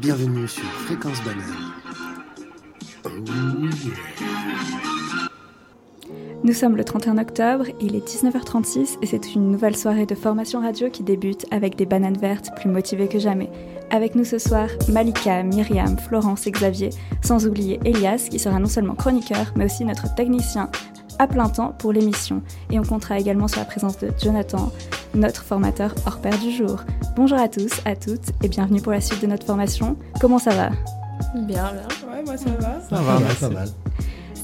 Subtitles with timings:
[0.00, 1.72] Bienvenue sur Fréquence Banane.
[6.44, 10.60] Nous sommes le 31 octobre, il est 19h36 et c'est une nouvelle soirée de formation
[10.60, 13.50] radio qui débute avec des bananes vertes plus motivées que jamais.
[13.90, 16.90] Avec nous ce soir, Malika, Myriam, Florence et Xavier,
[17.22, 20.70] sans oublier Elias qui sera non seulement chroniqueur mais aussi notre technicien
[21.18, 22.42] à plein temps pour l'émission.
[22.70, 24.72] Et on comptera également sur la présence de Jonathan,
[25.14, 26.80] notre formateur hors pair du jour.
[27.16, 29.96] Bonjour à tous, à toutes et bienvenue pour la suite de notre formation.
[30.20, 30.70] Comment ça va?
[31.34, 32.10] Bien, bien.
[32.10, 32.80] Ouais, moi ça va.
[32.88, 33.64] Ça va, ça va.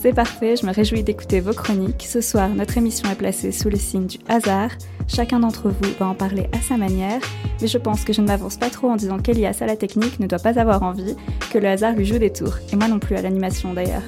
[0.00, 2.06] C'est parfait, je me réjouis d'écouter vos chroniques.
[2.08, 4.70] Ce soir, notre émission est placée sous le signe du hasard.
[5.08, 7.20] Chacun d'entre vous va en parler à sa manière,
[7.60, 10.20] mais je pense que je ne m'avance pas trop en disant qu'Elias à la technique
[10.20, 11.16] ne doit pas avoir envie
[11.50, 14.02] que le hasard lui joue des tours, et moi non plus à l'animation d'ailleurs.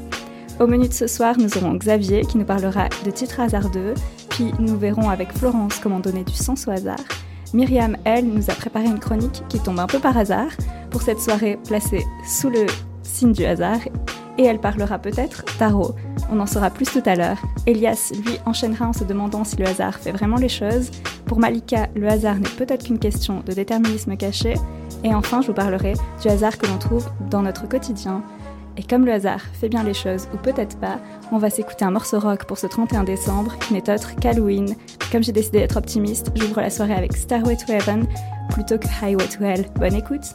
[0.60, 3.94] Au menu de ce soir, nous aurons Xavier qui nous parlera de titres hasardeux,
[4.58, 6.98] nous verrons avec Florence comment donner du sens au hasard.
[7.52, 10.50] Myriam, elle, nous a préparé une chronique qui tombe un peu par hasard
[10.90, 12.66] pour cette soirée placée sous le
[13.02, 13.80] signe du hasard
[14.38, 15.94] et elle parlera peut-être tarot.
[16.30, 17.42] On en saura plus tout à l'heure.
[17.66, 20.90] Elias, lui, enchaînera en se demandant si le hasard fait vraiment les choses.
[21.26, 24.54] Pour Malika, le hasard n'est peut-être qu'une question de déterminisme caché.
[25.04, 28.22] Et enfin, je vous parlerai du hasard que l'on trouve dans notre quotidien.
[28.80, 30.98] Et comme le hasard fait bien les choses, ou peut-être pas,
[31.32, 34.74] on va s'écouter un morceau rock pour ce 31 décembre qui n'est autre qu'Halloween.
[35.12, 38.06] Comme j'ai décidé d'être optimiste, j'ouvre la soirée avec Starway to Heaven
[38.48, 39.66] plutôt que Highway to Hell.
[39.78, 40.34] Bonne écoute!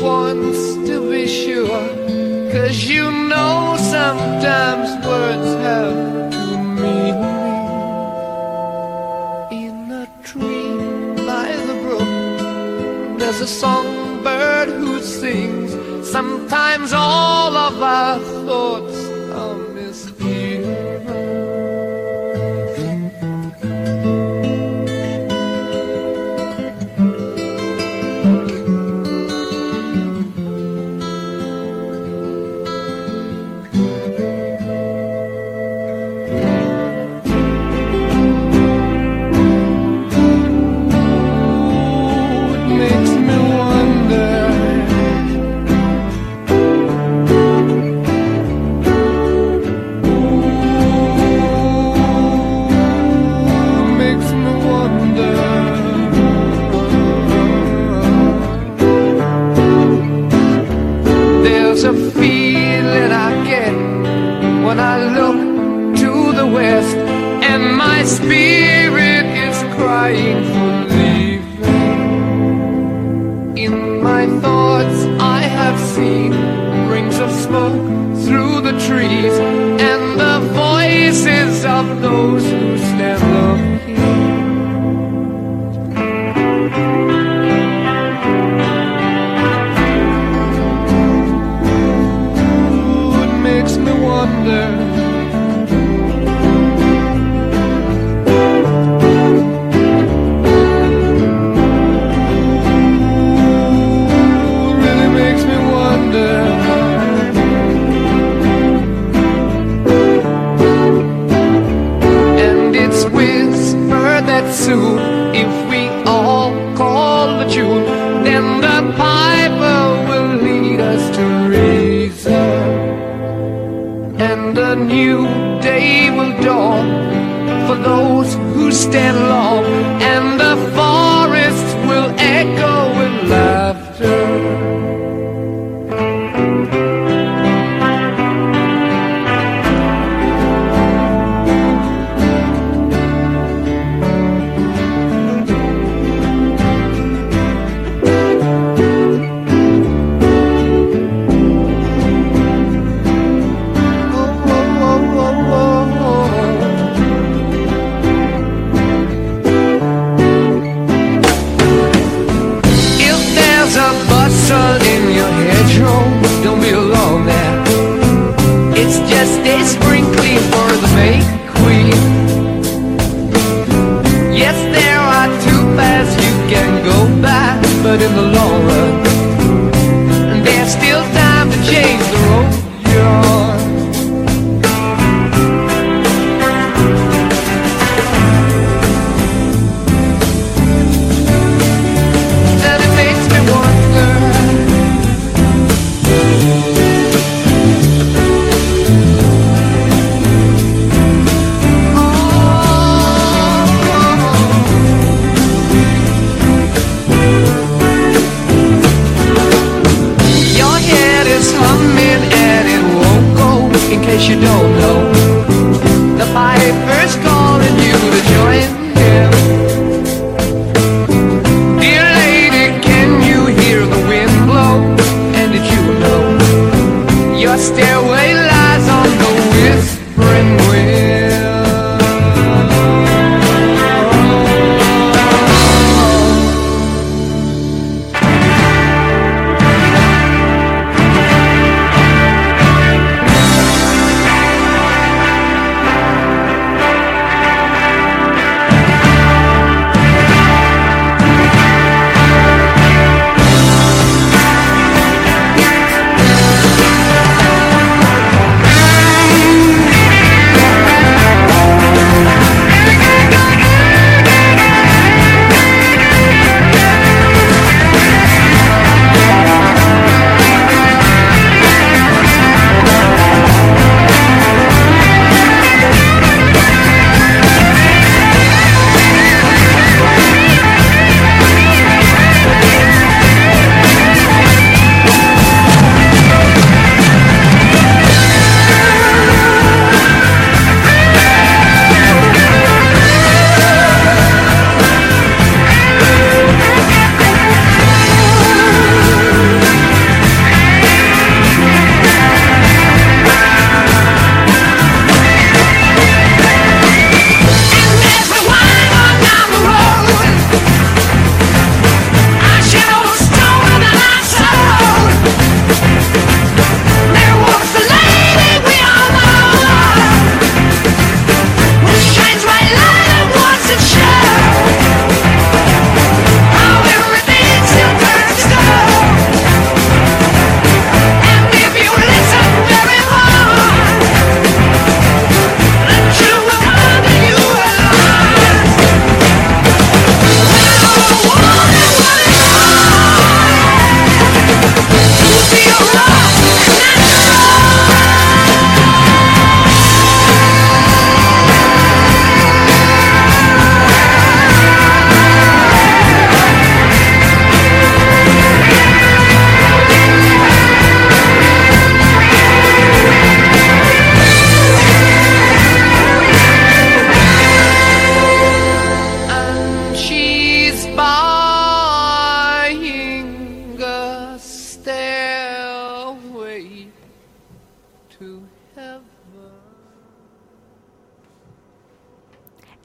[0.00, 1.88] wants to be sure.
[2.52, 7.26] Cause you know sometimes words have two meanings.
[9.52, 10.72] In a tree
[11.26, 13.79] by the brook, there's a songbird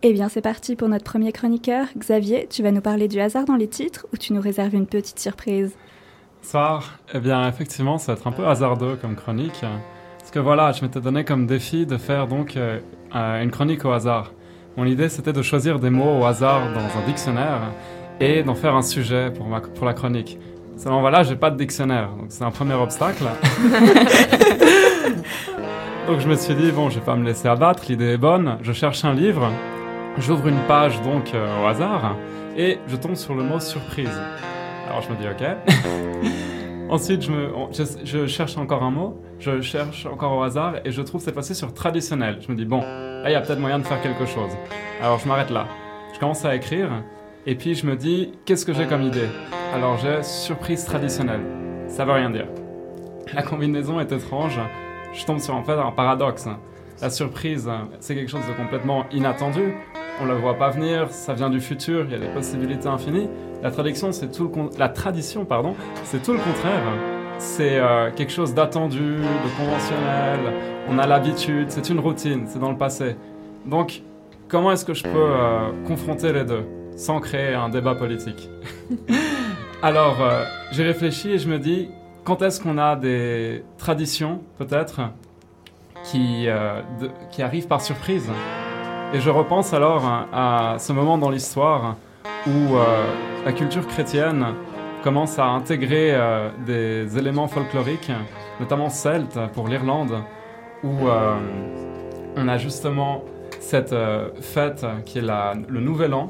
[0.07, 1.87] Eh bien, c'est parti pour notre premier chroniqueur.
[1.97, 4.85] Xavier, tu vas nous parler du hasard dans les titres ou tu nous réserves une
[4.85, 5.75] petite surprise?
[6.43, 9.65] Soir, eh bien, effectivement, ça va être un peu hasardeux comme chronique.
[10.19, 12.79] Parce que voilà, je m'étais donné comme défi de faire donc euh,
[13.15, 14.31] euh, une chronique au hasard.
[14.77, 17.61] Mon idée, c'était de choisir des mots au hasard dans un dictionnaire
[18.19, 20.37] et d'en faire un sujet pour, ma, pour la chronique.
[20.77, 23.23] Seulement voilà, j'ai pas de dictionnaire, donc c'est un premier obstacle.
[26.07, 28.59] donc je me suis dit, bon, je vais pas me laisser abattre, l'idée est bonne,
[28.61, 29.49] je cherche un livre
[30.17, 32.15] J'ouvre une page donc euh, au hasard
[32.57, 34.17] et je tombe sur le mot surprise.
[34.87, 35.45] Alors je me dis ok.
[36.89, 40.91] Ensuite, je, me, je, je, cherche encore un mot, je cherche encore au hasard et
[40.91, 42.37] je trouve cette fois-ci sur traditionnel.
[42.41, 44.51] Je me dis, bon, là, il y a peut-être moyen de faire quelque chose.
[45.01, 45.65] Alors, je m'arrête là.
[46.13, 46.89] Je commence à écrire
[47.47, 49.27] et puis je me dis, qu'est-ce que j'ai comme idée?
[49.73, 51.41] Alors, j'ai surprise traditionnelle.
[51.87, 52.47] Ça veut rien dire.
[53.33, 54.59] La combinaison est étrange.
[55.11, 56.47] Je tombe sur en fait un paradoxe.
[57.01, 57.69] La surprise,
[57.99, 59.73] c'est quelque chose de complètement inattendu.
[60.21, 63.27] On le voit pas venir, ça vient du futur, il y a des possibilités infinies.
[63.61, 66.83] La tradition, c'est tout le la tradition, pardon, c'est tout le contraire.
[67.37, 70.39] C'est euh, quelque chose d'attendu, de conventionnel.
[70.87, 73.17] On a l'habitude, c'est une routine, c'est dans le passé.
[73.65, 74.03] Donc,
[74.47, 76.63] comment est-ce que je peux euh, confronter les deux
[76.95, 78.49] sans créer un débat politique?
[79.81, 81.89] Alors, euh, j'ai réfléchi et je me dis,
[82.23, 85.01] quand est-ce qu'on a des traditions, peut-être,
[86.05, 86.47] qui,
[87.31, 88.29] qui arrivent par surprise?
[89.13, 91.95] Et je repense alors à ce moment dans l'histoire
[92.47, 92.85] où euh,
[93.45, 94.45] la culture chrétienne
[95.03, 98.11] commence à intégrer euh, des éléments folkloriques,
[98.59, 100.21] notamment celtes pour l'Irlande,
[100.83, 101.35] où euh,
[102.35, 103.23] on a justement
[103.59, 103.95] cette
[104.41, 106.27] fête qui est le Nouvel An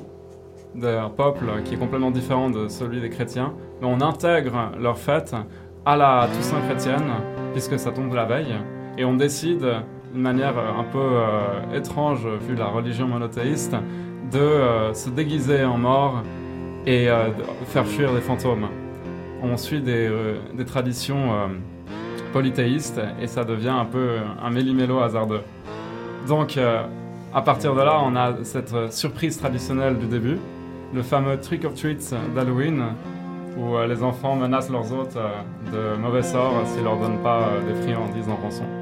[0.73, 5.35] d'un peuple qui est complètement différent de celui des chrétiens, mais on intègre leur fête
[5.85, 7.11] à la Toussaint chrétienne,
[7.53, 8.55] puisque ça tombe la veille,
[8.97, 9.65] et on décide
[10.15, 13.75] une manière euh, un peu euh, étrange vu la religion monothéiste
[14.31, 16.23] de euh, se déguiser en mort
[16.87, 17.07] et
[17.65, 18.67] faire fuir des fantômes.
[19.41, 20.07] On suit des,
[20.67, 21.31] traditions
[22.31, 25.41] polythéistes et ça devient un peu un méli-mélo hasardeux.
[26.27, 26.59] Donc
[27.33, 30.37] à partir de là, on a cette surprise traditionnelle du début,
[30.93, 32.83] le fameux trick or treat d'Halloween,
[33.57, 35.17] où les enfants menacent leurs hôtes
[35.73, 38.74] de mauvais sorts s'ils leur donnent pas des friandises en rançon.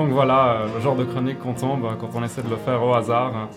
[0.00, 2.82] Donc voilà, euh, le genre de chronique qu'on tombe quand on essaie de le faire
[2.82, 3.50] au hasard,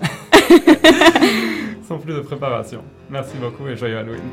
[1.87, 2.81] sans plus de préparation.
[3.09, 4.29] Merci beaucoup et joyeux Halloween.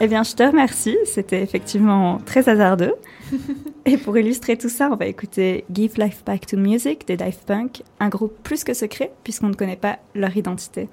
[0.00, 0.98] Eh bien, je te remercie.
[1.04, 2.96] C'était effectivement très hasardeux.
[3.86, 7.44] et pour illustrer tout ça, on va écouter Give Life Back to Music des Dive
[7.46, 10.88] Punk, un groupe plus que secret puisqu'on ne connaît pas leur identité.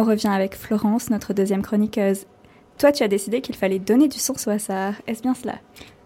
[0.00, 2.24] On revient avec Florence, notre deuxième chroniqueuse.
[2.78, 4.94] Toi, tu as décidé qu'il fallait donner du sens au hasard.
[5.06, 5.56] Est-ce bien cela?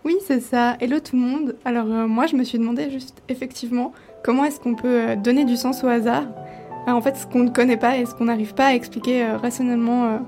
[0.04, 0.76] Oui, c'est ça.
[0.80, 1.54] Hello tout le monde.
[1.64, 3.92] Alors euh, moi, je me suis demandé juste effectivement
[4.24, 6.24] comment est-ce qu'on peut euh, donner du sens au hasard?
[6.88, 9.24] Euh, en fait, ce qu'on ne connaît pas et ce qu'on n'arrive pas à expliquer
[9.26, 10.18] rationnellement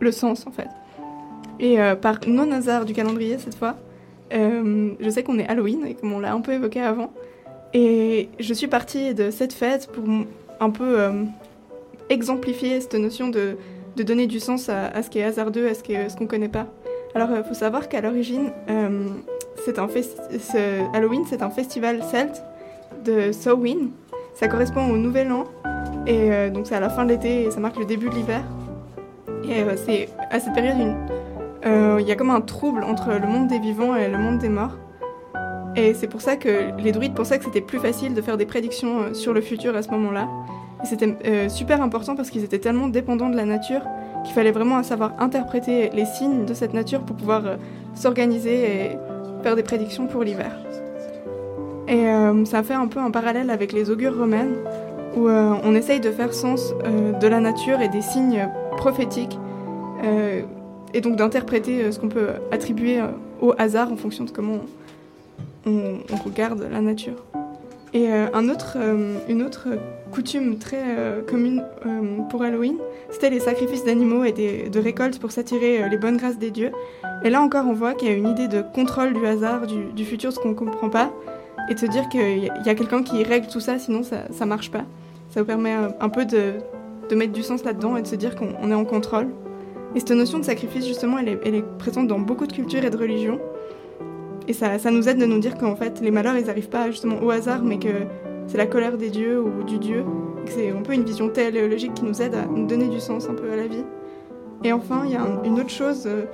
[0.00, 0.68] le sens en fait.
[1.60, 3.76] Et par non-hasard du calendrier cette fois,
[4.32, 7.12] je sais qu'on est Halloween et comme on l'a un peu évoqué avant.
[7.72, 10.04] Et je suis partie de cette fête pour
[10.58, 11.12] un peu
[12.10, 13.56] exemplifier cette notion de,
[13.96, 16.48] de donner du sens à, ce qui est hasardeux, à ce qu'on ce qu'on connaît
[16.48, 16.66] pas.
[17.14, 19.08] Alors, il faut savoir qu'à l'origine, euh,
[20.92, 22.42] Halloween, c'est un festival celte
[23.04, 23.90] de Samhain.
[24.34, 25.44] Ça correspond au Nouvel An,
[26.06, 28.14] et euh, donc c'est à la fin de l'été et ça marque le début de
[28.14, 28.42] l'hiver.
[29.44, 30.76] Et euh, c'est à cette période,
[31.64, 34.48] il y a comme un trouble entre le monde des vivants et le monde des
[34.48, 34.76] morts.
[35.76, 38.46] Et c'est pour ça que les druides pensaient que c'était plus facile de faire des
[38.46, 40.28] prédictions sur le futur à ce moment-là.
[40.82, 43.82] Et c'était euh, super important parce qu'ils étaient tellement dépendants de la nature
[44.24, 47.56] qu'il fallait vraiment savoir interpréter les signes de cette nature pour pouvoir euh,
[47.94, 48.98] s'organiser et
[49.42, 50.52] faire des prédictions pour l'hiver.
[51.88, 54.56] Et euh, ça fait un peu un parallèle avec les augures romaines
[55.16, 56.72] où on essaye de faire sens
[57.20, 59.36] de la nature et des signes prophétiques
[60.94, 63.00] et donc d'interpréter ce qu'on peut attribuer
[63.42, 64.60] au hasard en fonction de comment
[65.66, 67.24] on, regarde la nature.
[67.92, 68.76] Et un autre,
[69.28, 69.66] une autre
[70.10, 72.76] coutume très euh, commune euh, pour Halloween,
[73.10, 76.72] c'était les sacrifices d'animaux et de récoltes pour s'attirer euh, les bonnes grâces des dieux.
[77.24, 80.04] Et là encore, on voit qu'il y a une idée de contrôle du hasard, du,
[80.04, 81.12] futur, ce qu'on ne comprend pas,
[81.68, 84.46] et de se dire qu'il y a quelqu'un qui règle tout ça, sinon ça ne
[84.46, 84.84] marche pas.
[85.30, 86.54] Ça vous permet un peu de,
[87.08, 89.28] de mettre du sens là-dedans et de se dire qu'on est en contrôle.
[89.94, 92.84] Et cette notion de sacrifice, justement, elle est, elle est, présente dans beaucoup de cultures
[92.84, 93.40] et de religions.
[94.48, 96.90] Et ça, ça nous aide de nous dire qu'en fait, les malheurs, ils n'arrivent pas
[96.90, 97.88] justement au hasard, mais que
[98.46, 100.04] c'est la colère des dieux ou du dieu.
[100.46, 103.34] C'est un peu une vision téléologique qui nous aide à nous donner du sens un
[103.34, 103.84] peu à la vie.
[104.64, 106.24] Et enfin, il y a une autre chose euh,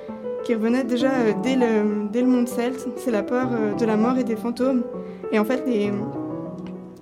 [0.45, 3.85] qui revenait déjà euh, dès le, dès le monde celte, c'est la peur euh, de
[3.85, 4.83] la mort et des fantômes.
[5.31, 5.92] Et en fait, les,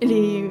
[0.01, 0.49] les,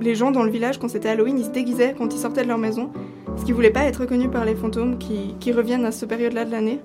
[0.00, 2.48] les gens dans le village, quand c'était Halloween, ils se déguisaient quand ils sortaient de
[2.48, 2.90] leur maison,
[3.26, 6.44] parce qu'ils voulaient pas être reconnus par les fantômes qui, qui reviennent à cette période-là
[6.44, 6.80] de l'année.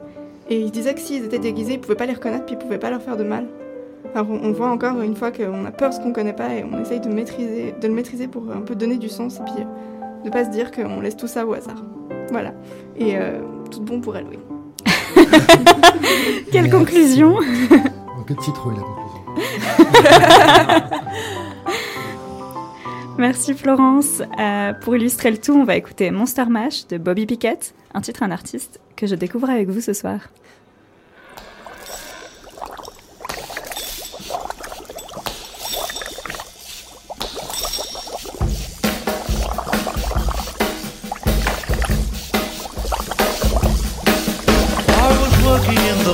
[0.49, 2.77] Et ils disaient que s'ils étaient déguisés, ils pouvaient pas les reconnaître, puis ils pouvaient
[2.77, 3.47] pas leur faire de mal.
[4.13, 6.63] Alors on voit encore une fois qu'on a peur de ce qu'on connaît pas et
[6.63, 9.63] on essaye de, maîtriser, de le maîtriser pour un peu donner du sens et puis
[9.63, 11.83] euh, de pas se dire qu'on laisse tout ça au hasard.
[12.29, 12.53] Voilà.
[12.97, 13.41] Et euh,
[13.71, 14.39] tout bon pour Halloween.
[16.51, 17.35] Quelle conclusion
[18.27, 19.05] Quel titre est la conclusion
[23.17, 24.21] Merci Florence.
[24.39, 28.23] Euh, pour illustrer le tout, on va écouter Monster Mash de Bobby Pickett, un titre,
[28.23, 30.19] un artiste que je découvre avec vous ce soir.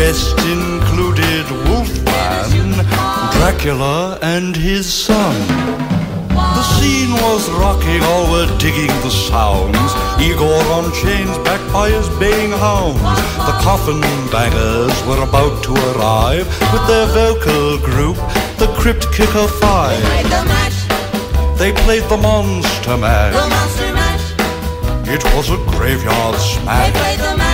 [0.00, 2.72] The guests included Wolfman,
[3.36, 5.36] Dracula, and his son.
[6.30, 9.92] The scene was rocking, all were digging the sounds.
[10.18, 13.02] Igor on chains, backed by his baying hounds.
[13.44, 14.00] The coffin
[14.32, 18.16] bangers were about to arrive with their vocal group,
[18.56, 20.00] the Crypt Kicker Five.
[20.00, 21.58] They played the mash.
[21.58, 23.34] They played the Monster Mash.
[23.34, 24.26] The Monster Mash.
[25.14, 27.49] It was a graveyard They smash.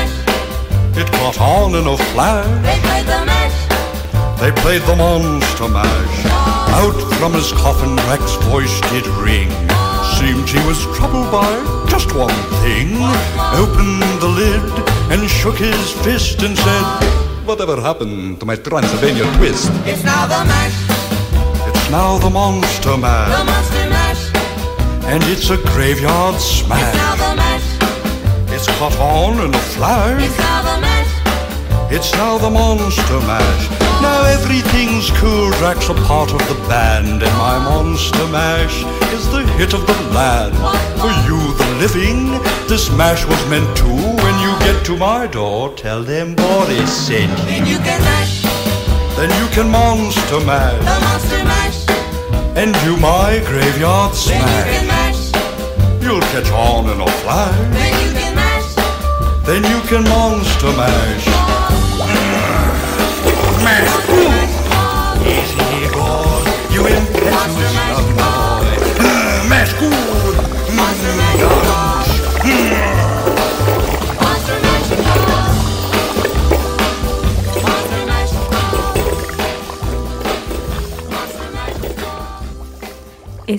[0.97, 1.37] Played the mash.
[1.37, 2.47] It caught on in a flash.
[2.65, 4.41] They played the mash.
[4.41, 6.27] They played the monster mash.
[6.81, 9.51] Out from his coffin, Rex's voice did ring.
[10.19, 11.51] Seemed he was troubled by
[11.89, 12.97] just one thing.
[13.63, 14.63] Opened the lid
[15.13, 16.85] and shook his fist and said,
[17.45, 19.71] Whatever happened to my Transylvania twist?
[19.85, 20.79] It's now the mash.
[21.69, 23.39] It's now the monster mash.
[23.39, 24.35] The monster mash.
[25.07, 27.46] and it's a graveyard smash.
[28.81, 28.97] Now the.
[28.97, 30.23] It's caught on in a flash.
[30.23, 31.93] It's now the mash.
[31.93, 33.71] It's now the monster mash.
[34.03, 35.51] Now everything's cool.
[35.53, 38.85] Drax a part of the band, and my monster mash
[39.15, 40.55] is the hit of the land.
[41.01, 42.33] For you, the living,
[42.69, 43.89] this mash was meant to.
[43.89, 47.45] When you get to my door, tell them Boris sent you.
[47.47, 48.43] Then you can mash.
[49.17, 50.79] Then you can monster mash.
[50.81, 51.87] The monster mash.
[52.57, 55.33] and do my graveyard Then you can smash.
[55.33, 56.03] mash.
[56.03, 58.26] You'll catch on in a flash.
[59.47, 61.27] Then you can monster mash.
[63.63, 63.95] Mash.
[65.23, 66.43] Easy, boy.
[66.75, 68.67] You impetuous young boy.
[69.49, 69.93] Mash good.
[70.67, 71.15] Mm, monster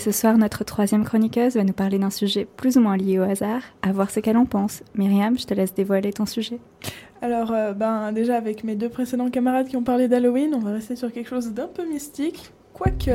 [0.07, 3.23] ce soir, notre troisième chroniqueuse va nous parler d'un sujet plus ou moins lié au
[3.23, 4.81] hasard, à voir ce qu'elle en pense.
[4.95, 6.59] Myriam, je te laisse dévoiler ton sujet.
[7.21, 10.71] Alors, euh, ben, déjà, avec mes deux précédents camarades qui ont parlé d'Halloween, on va
[10.71, 12.53] rester sur quelque chose d'un peu mystique.
[12.71, 13.11] Quoique.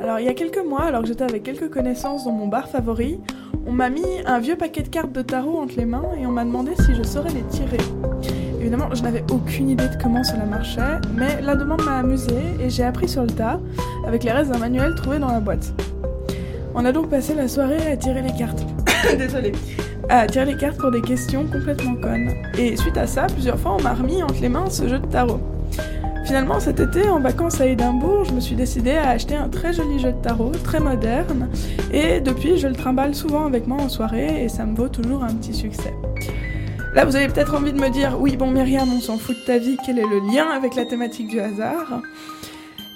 [0.00, 2.70] Alors, il y a quelques mois, alors que j'étais avec quelques connaissances dans mon bar
[2.70, 3.20] favori,
[3.66, 6.32] on m'a mis un vieux paquet de cartes de tarot entre les mains et on
[6.32, 7.76] m'a demandé si je saurais les tirer.
[8.58, 12.70] Évidemment, je n'avais aucune idée de comment cela marchait, mais la demande m'a amusée et
[12.70, 13.60] j'ai appris sur le tas,
[14.06, 15.72] avec les restes d'un manuel trouvé dans la boîte.
[16.74, 18.64] On a donc passé la soirée à tirer les cartes.
[19.18, 19.52] Désolée
[20.10, 22.32] à tirer les cartes pour des questions complètement connes.
[22.58, 25.06] Et suite à ça, plusieurs fois, on m'a remis entre les mains ce jeu de
[25.06, 25.40] tarot.
[26.24, 29.72] Finalement, cet été, en vacances à Édimbourg, je me suis décidée à acheter un très
[29.72, 31.48] joli jeu de tarot, très moderne,
[31.92, 35.22] et depuis, je le trimballe souvent avec moi en soirée, et ça me vaut toujours
[35.22, 35.94] un petit succès.
[36.94, 39.44] Là, vous avez peut-être envie de me dire, oui, bon, Myriam, on s'en fout de
[39.44, 42.02] ta vie, quel est le lien avec la thématique du hasard?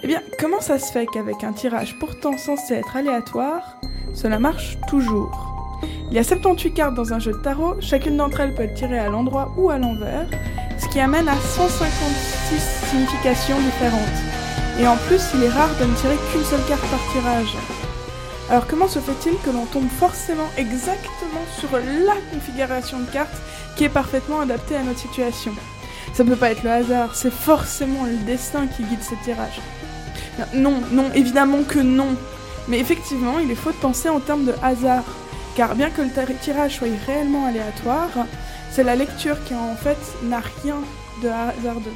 [0.05, 3.81] Eh bien, comment ça se fait qu'avec un tirage pourtant censé être aléatoire,
[4.13, 5.81] cela marche toujours?
[6.11, 8.75] Il y a 78 cartes dans un jeu de tarot, chacune d'entre elles peut être
[8.75, 10.27] tirée à l'endroit ou à l'envers,
[10.77, 14.03] ce qui amène à 156 significations différentes.
[14.79, 17.57] Et en plus, il est rare de ne tirer qu'une seule carte par tirage.
[18.51, 23.41] Alors comment se fait-il que l'on tombe forcément exactement sur la configuration de cartes
[23.75, 25.53] qui est parfaitement adaptée à notre situation?
[26.13, 29.63] Ça peut pas être le hasard, c'est forcément le destin qui guide ce tirage.
[30.55, 32.09] Non, non, évidemment que non.
[32.69, 35.05] Mais effectivement, il est faux de penser en termes de hasard.
[35.57, 36.09] Car bien que le
[36.41, 38.09] tirage soit réellement aléatoire,
[38.73, 40.77] c'est la lecture qui en fait n'a rien
[41.23, 41.93] de hasardeux.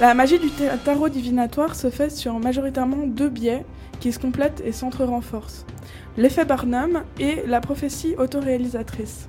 [0.00, 3.64] La magie du ta- tarot divinatoire se fait sur majoritairement deux biais
[4.00, 5.66] qui se complètent et s'entre-renforcent.
[6.16, 9.28] L'effet Barnum et la prophétie autoréalisatrice.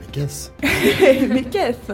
[0.00, 0.50] Mais qu'est-ce?
[1.28, 1.92] Mais qu'est-ce?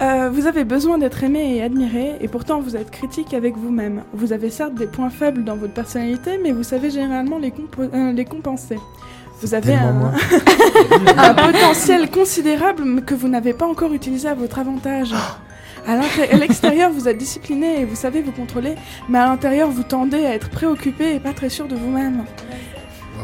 [0.00, 4.04] Euh, vous avez besoin d'être aimé et admiré, et pourtant vous êtes critique avec vous-même.
[4.12, 8.12] Vous avez certes des points faibles dans votre personnalité, mais vous savez généralement les, euh,
[8.12, 8.78] les compenser.
[9.40, 10.12] Vous avez un,
[11.16, 15.14] un potentiel considérable mais que vous n'avez pas encore utilisé à votre avantage.
[15.86, 18.74] À l'extérieur, vous êtes discipliné et vous savez vous contrôler,
[19.08, 22.24] mais à l'intérieur, vous tendez à être préoccupé et pas très sûr de vous-même.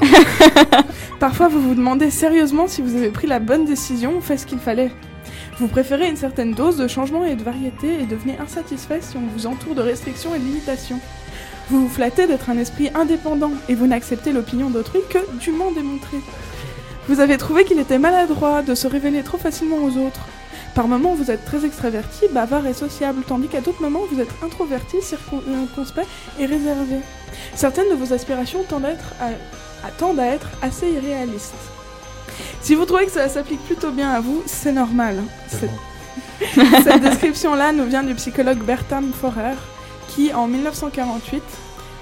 [1.21, 4.47] Parfois, vous vous demandez sérieusement si vous avez pris la bonne décision ou fait ce
[4.47, 4.91] qu'il fallait.
[5.59, 9.27] Vous préférez une certaine dose de changement et de variété et devenez insatisfait si on
[9.37, 11.01] vous entoure de restrictions et de limitations.
[11.71, 16.19] Vous vous flattez d'être un esprit indépendant et vous n'acceptez l'opinion d'autrui que dûment démontrée.
[17.09, 20.27] Vous avez trouvé qu'il était maladroit de se révéler trop facilement aux autres.
[20.75, 24.31] Par moments, vous êtes très extraverti, bavard et sociable, tandis qu'à d'autres moments, vous êtes
[24.45, 26.09] introverti, circonspect
[26.41, 26.97] et réservé.
[27.55, 31.55] Certaines de vos aspirations tendent à être, à- à- tendent à être assez irréalistes.
[32.65, 35.17] Si vous trouvez que cela s'applique plutôt bien à vous, c'est normal.
[36.83, 39.55] Cette description-là nous vient du psychologue Bertram Forer,
[40.09, 41.43] qui, en 1948,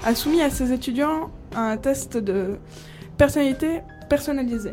[0.05, 2.55] a soumis à ses étudiants un test de
[3.17, 4.71] personnalité personnalisé.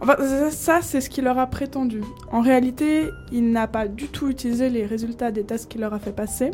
[0.00, 2.02] Enfin, ça- ça, c'est ce qu'il leur a prétendu.
[2.32, 6.00] En réalité, il n'a pas du tout utilisé les résultats des tests qu'il leur a
[6.00, 6.50] fait passer,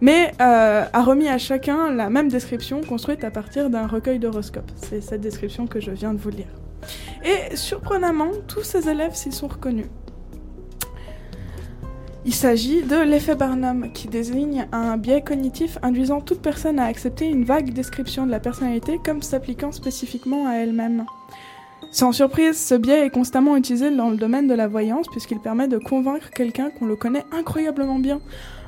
[0.00, 4.72] mais euh, a remis à chacun la même description construite à partir d'un recueil d'horoscopes.
[4.76, 6.48] C'est cette description que je viens de vous lire.
[7.24, 9.86] Et surprenamment, tous ces élèves s'y sont reconnus.
[12.26, 17.26] Il s'agit de l'effet Barnum, qui désigne un biais cognitif induisant toute personne à accepter
[17.26, 21.04] une vague description de la personnalité comme s'appliquant spécifiquement à elle-même.
[21.92, 25.68] Sans surprise, ce biais est constamment utilisé dans le domaine de la voyance puisqu'il permet
[25.68, 28.20] de convaincre quelqu'un qu'on le connaît incroyablement bien,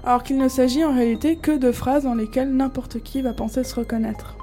[0.05, 3.65] alors qu'il ne s'agit en réalité que de phrases dans lesquelles n'importe qui va penser
[3.65, 4.37] se reconnaître.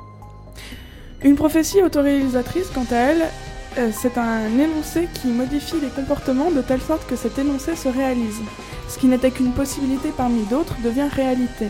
[1.24, 3.24] Une prophétie autoréalisatrice, quant à elle,
[3.92, 8.40] c'est un énoncé qui modifie les comportements de telle sorte que cet énoncé se réalise.
[8.88, 11.68] Ce qui n'était qu'une possibilité parmi d'autres devient réalité.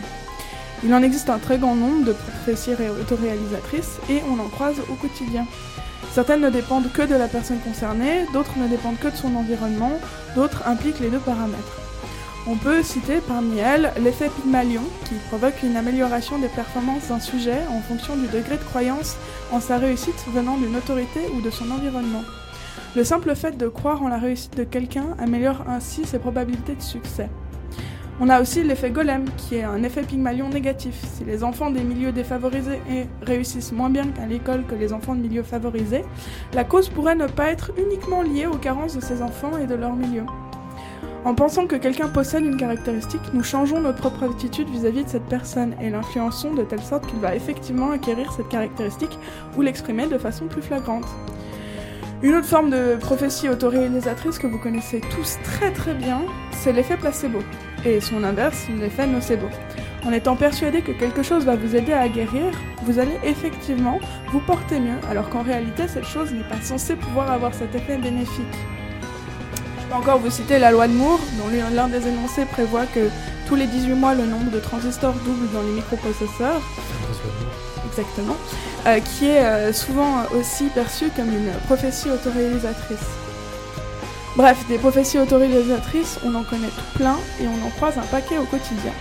[0.84, 4.76] Il en existe un très grand nombre de prophéties ré- autoréalisatrices et on en croise
[4.90, 5.46] au quotidien.
[6.12, 9.92] Certaines ne dépendent que de la personne concernée, d'autres ne dépendent que de son environnement,
[10.36, 11.80] d'autres impliquent les deux paramètres.
[12.46, 17.58] On peut citer parmi elles l'effet Pygmalion, qui provoque une amélioration des performances d'un sujet
[17.70, 19.16] en fonction du degré de croyance
[19.50, 22.22] en sa réussite venant d'une autorité ou de son environnement.
[22.96, 26.82] Le simple fait de croire en la réussite de quelqu'un améliore ainsi ses probabilités de
[26.82, 27.30] succès.
[28.20, 30.94] On a aussi l'effet golem, qui est un effet Pygmalion négatif.
[31.14, 32.78] Si les enfants des milieux défavorisés
[33.22, 36.04] réussissent moins bien qu'à l'école que les enfants de milieux favorisés,
[36.52, 39.74] la cause pourrait ne pas être uniquement liée aux carences de ces enfants et de
[39.74, 40.24] leur milieu.
[41.24, 45.24] En pensant que quelqu'un possède une caractéristique, nous changeons notre propre attitude vis-à-vis de cette
[45.24, 49.18] personne et l'influençons de telle sorte qu'il va effectivement acquérir cette caractéristique
[49.56, 51.06] ou l'exprimer de façon plus flagrante.
[52.22, 56.20] Une autre forme de prophétie autoréalisatrice que vous connaissez tous très très bien,
[56.52, 57.38] c'est l'effet placebo,
[57.86, 59.46] et son inverse, l'effet nocebo.
[60.04, 63.98] En étant persuadé que quelque chose va vous aider à guérir, vous allez effectivement
[64.30, 67.96] vous porter mieux, alors qu'en réalité cette chose n'est pas censée pouvoir avoir cet effet
[67.96, 68.44] bénéfique.
[69.84, 73.10] Je peux encore vous citer la loi de Moore, dont l'un des énoncés prévoit que
[73.46, 76.62] tous les 18 mois le nombre de transistors double dans les microprocesseurs,
[77.86, 78.36] exactement,
[78.86, 82.98] euh, qui est euh, souvent aussi perçue comme une prophétie autoréalisatrice.
[84.36, 88.44] Bref, des prophéties autoréalisatrices, on en connaît plein et on en croise un paquet au
[88.44, 88.92] quotidien.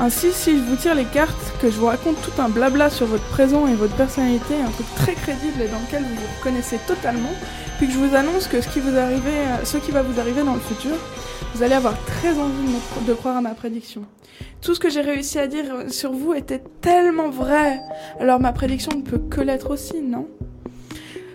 [0.00, 3.06] Ainsi, si je vous tire les cartes, que je vous raconte tout un blabla sur
[3.06, 6.78] votre présent et votre personnalité, un truc très crédible et dans lequel vous vous reconnaissez
[6.86, 7.32] totalement,
[7.78, 10.54] puis que je vous annonce que ce qui, euh, ce qui va vous arriver dans
[10.54, 10.96] le futur,
[11.54, 14.02] vous allez avoir très envie de croire à ma prédiction.
[14.60, 17.80] Tout ce que j'ai réussi à dire euh, sur vous était tellement vrai,
[18.18, 20.26] alors ma prédiction ne peut que l'être aussi, non?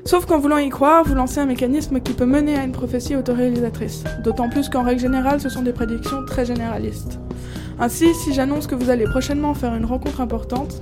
[0.04, 3.16] Sauf qu'en voulant y croire, vous lancez un mécanisme qui peut mener à une prophétie
[3.16, 4.04] autoréalisatrice.
[4.22, 7.20] D'autant plus qu'en règle générale, ce sont des prédictions très généralistes.
[7.80, 10.82] Ainsi, si j'annonce que vous allez prochainement faire une rencontre importante,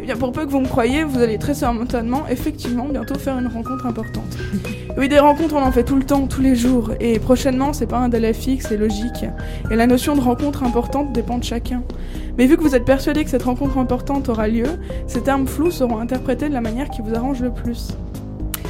[0.00, 3.38] eh bien pour peu que vous me croyez, vous allez très certainement, effectivement, bientôt faire
[3.38, 4.36] une rencontre importante.
[4.98, 7.86] Oui, des rencontres, on en fait tout le temps, tous les jours, et prochainement, c'est
[7.86, 9.24] pas un délai fixe, c'est logique.
[9.70, 11.82] Et la notion de rencontre importante dépend de chacun.
[12.36, 14.66] Mais vu que vous êtes persuadé que cette rencontre importante aura lieu,
[15.06, 17.96] ces termes flous seront interprétés de la manière qui vous arrange le plus.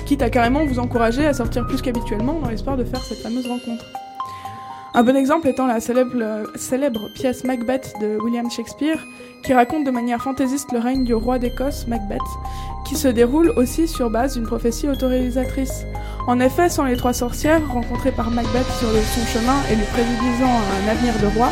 [0.06, 3.48] Quitte à carrément vous encourager à sortir plus qu'habituellement dans l'espoir de faire cette fameuse
[3.48, 3.84] rencontre.
[4.94, 9.06] Un bon exemple étant la célèbre, pièce Macbeth de William Shakespeare,
[9.42, 12.20] qui raconte de manière fantaisiste le règne du roi d'Écosse, Macbeth,
[12.86, 15.86] qui se déroule aussi sur base d'une prophétie autoréalisatrice.
[16.26, 20.60] En effet, sans les trois sorcières rencontrées par Macbeth sur son chemin et lui prédisant
[20.84, 21.48] un avenir de roi,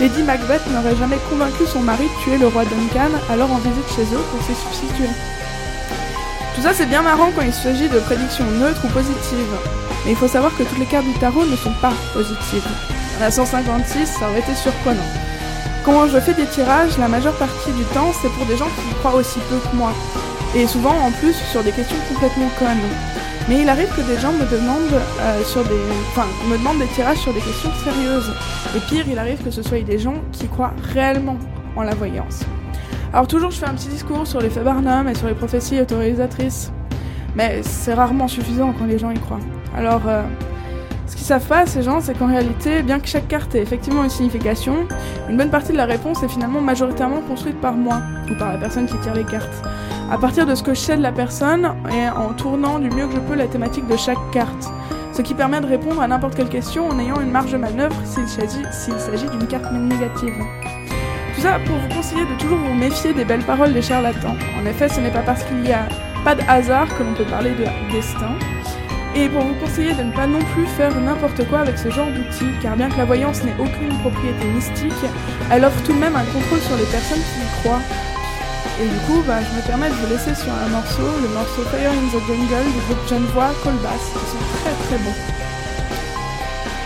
[0.00, 3.88] Lady Macbeth n'aurait jamais convaincu son mari de tuer le roi Duncan, alors en visite
[3.94, 5.10] chez eux pour s'y substituer.
[6.54, 9.87] Tout ça c'est bien marrant quand il s'agit de prédictions neutres ou positives.
[10.08, 12.66] Mais il faut savoir que toutes les cartes du tarot ne sont pas positives.
[13.18, 15.04] Il y en a 156, ça aurait été surprenant.
[15.84, 18.94] Quand je fais des tirages, la majeure partie du temps, c'est pour des gens qui
[19.00, 19.92] croient aussi peu que moi.
[20.56, 22.88] Et souvent, en plus, sur des questions complètement connes.
[23.50, 25.78] Mais il arrive que des gens me demandent euh, sur des,
[26.12, 28.32] enfin, me demandent des tirages sur des questions sérieuses.
[28.74, 31.36] Et pire, il arrive que ce soit des gens qui croient réellement
[31.76, 32.40] en la voyance.
[33.12, 36.72] Alors toujours, je fais un petit discours sur l'effet Barnum et sur les prophéties autorisatrices.
[37.36, 39.40] Mais c'est rarement suffisant quand les gens y croient.
[39.76, 40.22] Alors, euh,
[41.06, 44.04] ce qu'ils savent pas, ces gens, c'est qu'en réalité, bien que chaque carte ait effectivement
[44.04, 44.86] une signification,
[45.28, 48.00] une bonne partie de la réponse est finalement majoritairement construite par moi,
[48.30, 49.64] ou par la personne qui tire les cartes.
[50.10, 53.06] À partir de ce que je sais de la personne, et en tournant du mieux
[53.06, 54.70] que je peux la thématique de chaque carte.
[55.12, 57.96] Ce qui permet de répondre à n'importe quelle question en ayant une marge de manœuvre
[58.04, 60.34] s'il s'agit s'il s'agit d'une carte négative.
[61.34, 64.36] Tout ça pour vous conseiller de toujours vous méfier des belles paroles des charlatans.
[64.60, 65.88] En effet, ce n'est pas parce qu'il n'y a
[66.24, 68.30] pas de hasard que l'on peut parler de destin.
[69.18, 72.06] Et pour vous conseiller de ne pas non plus faire n'importe quoi avec ce genre
[72.06, 74.92] d'outils, car bien que la voyance n'ait aucune propriété mystique,
[75.50, 77.82] elle offre tout de même un contrôle sur les personnes qui y croient.
[78.80, 81.62] Et du coup, bah, je me permets de vous laisser sur un morceau, le morceau
[81.62, 85.18] Fire in the Jungle du groupe Genevois Colbass, qui sont très très bons.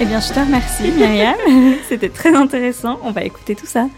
[0.00, 1.36] Eh bien, je te remercie, Myriam.
[1.86, 2.98] C'était très intéressant.
[3.02, 3.88] On va écouter tout ça.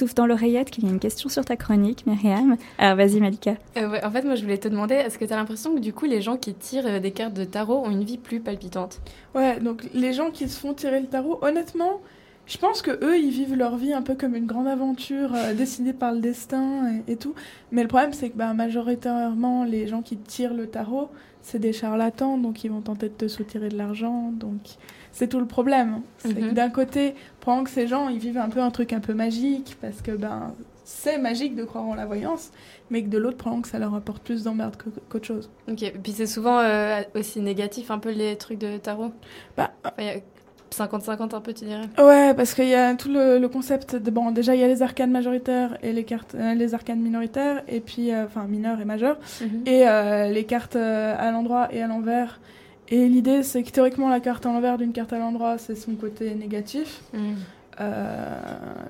[0.00, 2.56] Souffle dans l'oreillette qu'il y a une question sur ta chronique, Myriam.
[2.78, 3.56] Alors vas-y, Malika.
[3.76, 5.80] Euh, ouais, en fait, moi, je voulais te demander, est-ce que tu as l'impression que
[5.80, 8.40] du coup, les gens qui tirent euh, des cartes de tarot ont une vie plus
[8.40, 9.00] palpitante?
[9.34, 12.00] Ouais, donc les gens qui se font tirer le tarot, honnêtement,
[12.50, 15.54] je pense que eux, ils vivent leur vie un peu comme une grande aventure euh,
[15.54, 17.34] décidée par le destin et, et tout.
[17.70, 21.08] Mais le problème, c'est que bah, majoritairement, les gens qui tirent le tarot,
[21.42, 24.30] c'est des charlatans, donc ils vont tenter de te soutirer de l'argent.
[24.32, 24.60] Donc
[25.12, 26.02] c'est tout le problème.
[26.18, 26.52] C'est que Mhm.
[26.52, 29.76] d'un côté, pendant que ces gens, ils vivent un peu un truc un peu magique,
[29.80, 30.52] parce que ben
[30.84, 32.50] c'est magique de croire en la voyance,
[32.90, 34.74] mais que de l'autre, pendant que ça leur apporte plus d'emmerde
[35.08, 35.48] qu'autre chose.
[35.70, 39.12] Ok, et puis c'est souvent euh, aussi négatif, un peu les trucs de tarot?
[39.56, 40.18] Bah, Enfin,
[40.72, 41.88] 50-50 un peu, tu dirais?
[41.98, 44.68] Ouais, parce qu'il y a tout le, le concept de bon, déjà il y a
[44.68, 48.80] les arcanes majoritaires et les cartes, euh, les arcanes minoritaires et puis euh, enfin mineurs
[48.80, 49.62] et majeurs Mhm.
[49.66, 52.40] et euh, les cartes à l'endroit et à l'envers.
[52.88, 55.94] Et l'idée c'est que théoriquement la carte à l'envers d'une carte à l'endroit c'est son
[55.94, 57.02] côté négatif.
[57.14, 57.36] Mhm.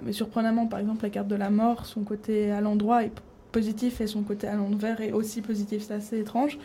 [0.04, 3.12] Mais surprenamment par exemple la carte de la mort son côté à l'endroit est
[3.52, 5.84] positif et son côté à l'envers est aussi positif.
[5.86, 6.58] C'est assez étrange.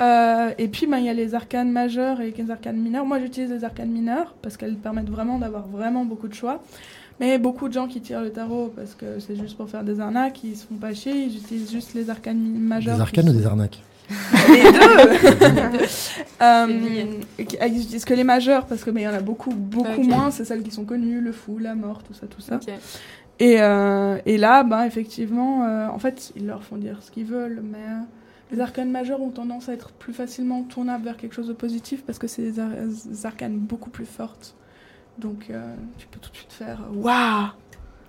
[0.00, 3.06] Euh, et puis, ben, il y a les arcanes majeurs et les arcanes mineurs.
[3.06, 6.62] Moi, j'utilise les arcanes mineures parce qu'elles permettent vraiment d'avoir vraiment beaucoup de choix.
[7.18, 10.00] Mais beaucoup de gens qui tirent le tarot parce que c'est juste pour faire des
[10.00, 12.96] arnaques, ils se font pas chier, ils utilisent juste les arcanes majeures.
[12.96, 13.82] Des arcanes ou des arnaques
[14.48, 15.78] Les deux
[16.42, 16.66] Euh,
[17.38, 20.30] Ils utilisent que les majeures parce que mais il y en a beaucoup, beaucoup moins.
[20.30, 22.60] C'est celles qui sont connues, le fou, la mort, tout ça, tout ça.
[23.38, 27.26] Et, euh, et là, ben, effectivement, euh, en fait, ils leur font dire ce qu'ils
[27.26, 28.00] veulent, mais euh,
[28.50, 32.04] les arcanes majeures ont tendance à être plus facilement tournables vers quelque chose de positif
[32.04, 34.54] parce que c'est des, ar- des arcanes beaucoup plus fortes.
[35.18, 37.48] Donc, euh, tu peux tout de suite faire Waouh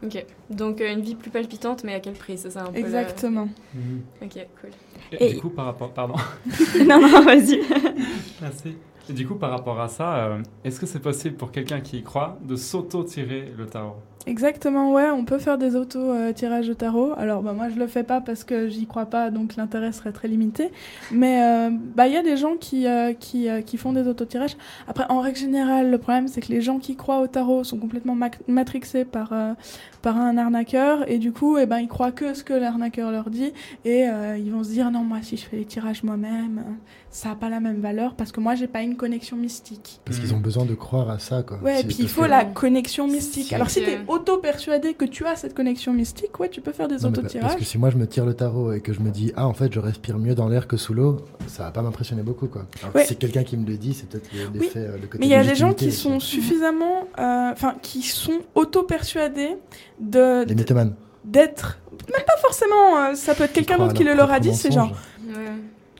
[0.03, 2.73] Ok, donc euh, une vie plus palpitante, mais à quel prix C'est ça un peu
[2.73, 3.49] le- Exactement.
[3.73, 4.01] Mhm.
[4.21, 4.69] Ok, cool.
[5.13, 5.91] Et, Et- du coup, par rapport...
[5.91, 6.13] Pardon.
[6.87, 7.61] non, non, vas-y.
[8.41, 8.75] Merci.
[9.09, 11.97] Et du coup, par rapport à ça, euh, est-ce que c'est possible pour quelqu'un qui
[11.97, 13.95] y croit de s'auto-tirer le tarot?
[14.27, 17.13] Exactement, ouais, on peut faire des auto-tirages de tarot.
[17.17, 20.11] Alors, bah, moi, je le fais pas parce que j'y crois pas, donc l'intérêt serait
[20.11, 20.69] très limité.
[21.11, 24.05] Mais euh, bah, il y a des gens qui, euh, qui, euh, qui font des
[24.05, 24.57] auto-tirages.
[24.89, 27.77] Après, en règle générale, le problème, c'est que les gens qui croient au tarot sont
[27.77, 28.17] complètement
[28.49, 29.53] matrixés par, euh,
[30.01, 31.09] par un arnaqueur.
[31.09, 33.53] Et du coup, eh ben, ils croient que ce que l'arnaqueur leur dit.
[33.85, 36.63] Et euh, ils vont se dire, non, moi, si je fais les tirages moi-même,
[37.09, 39.99] ça a pas la même valeur parce que moi, j'ai pas une connexion mystique.
[40.05, 41.57] Parce qu'ils ont besoin de croire à ça, quoi.
[41.63, 43.53] Ouais, C'est- puis il faut que- la connexion mystique.
[43.53, 43.85] Alors si Ok.
[43.85, 47.13] t'es auto-persuadé que tu as cette connexion mystique, ouais, tu peux faire des pa- parce
[47.15, 47.61] que auto-tirages.
[47.61, 49.73] si moi je me tire le tarot et que je me dis ah en fait
[49.73, 52.65] je respire mieux dans l'air que sous l'eau, ça va pas m'impressionner beaucoup quoi.
[52.81, 53.03] Alors que Ouais.
[53.03, 55.17] si c'est quelqu'un qui me le dit, c'est peut-être le- Oui, l'effet, euh, le côté.
[55.19, 55.97] Mais il y a des gens qui aussi.
[55.97, 59.55] sont suffisamment, euh, enfin, qui sont auto-persuadés
[59.99, 60.93] de les mythomanes.
[61.25, 61.79] d'être,
[62.13, 62.97] même pas forcément.
[62.97, 64.53] euh, ça peut être quelqu'un d'autre qui le leur a dit.
[64.53, 64.91] C'est genre.
[65.27, 65.33] Ouais.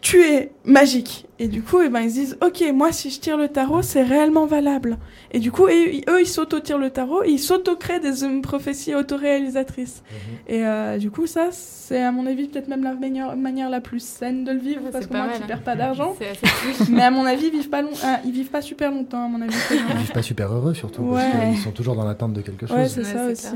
[0.02, 1.26] Tu es magique.
[1.40, 3.82] Et du coup, eh ben, ils se disent, ok, moi, si je tire le tarot,
[3.84, 4.98] c'est réellement valable.
[5.32, 8.96] Et du coup, et- eux, ils s'auto-tirent le tarot, et ils s'auto-créent des euh, prophéties
[8.96, 10.02] autoréalisatrices.
[10.10, 10.38] Mhm.
[10.56, 13.82] Et euh, du coup, ça, c'est à mon avis peut-être même la meilleure manière la
[13.82, 15.48] plus saine de le vivre, Ouais, parce que moi mal, qui hein.
[15.48, 16.16] perds pas d'argent.
[16.90, 17.92] Mais à mon avis, ils vivent pas, long...
[18.04, 19.56] ah, ils vivent pas super longtemps, à mon avis.
[19.72, 21.22] Ils vivent pas super heureux surtout Ouais.
[21.32, 22.76] parce qu'ils sont toujours dans l'attente de quelque chose.
[22.78, 23.42] ouais, c'est Ouais, ça aussi.
[23.50, 23.54] clair.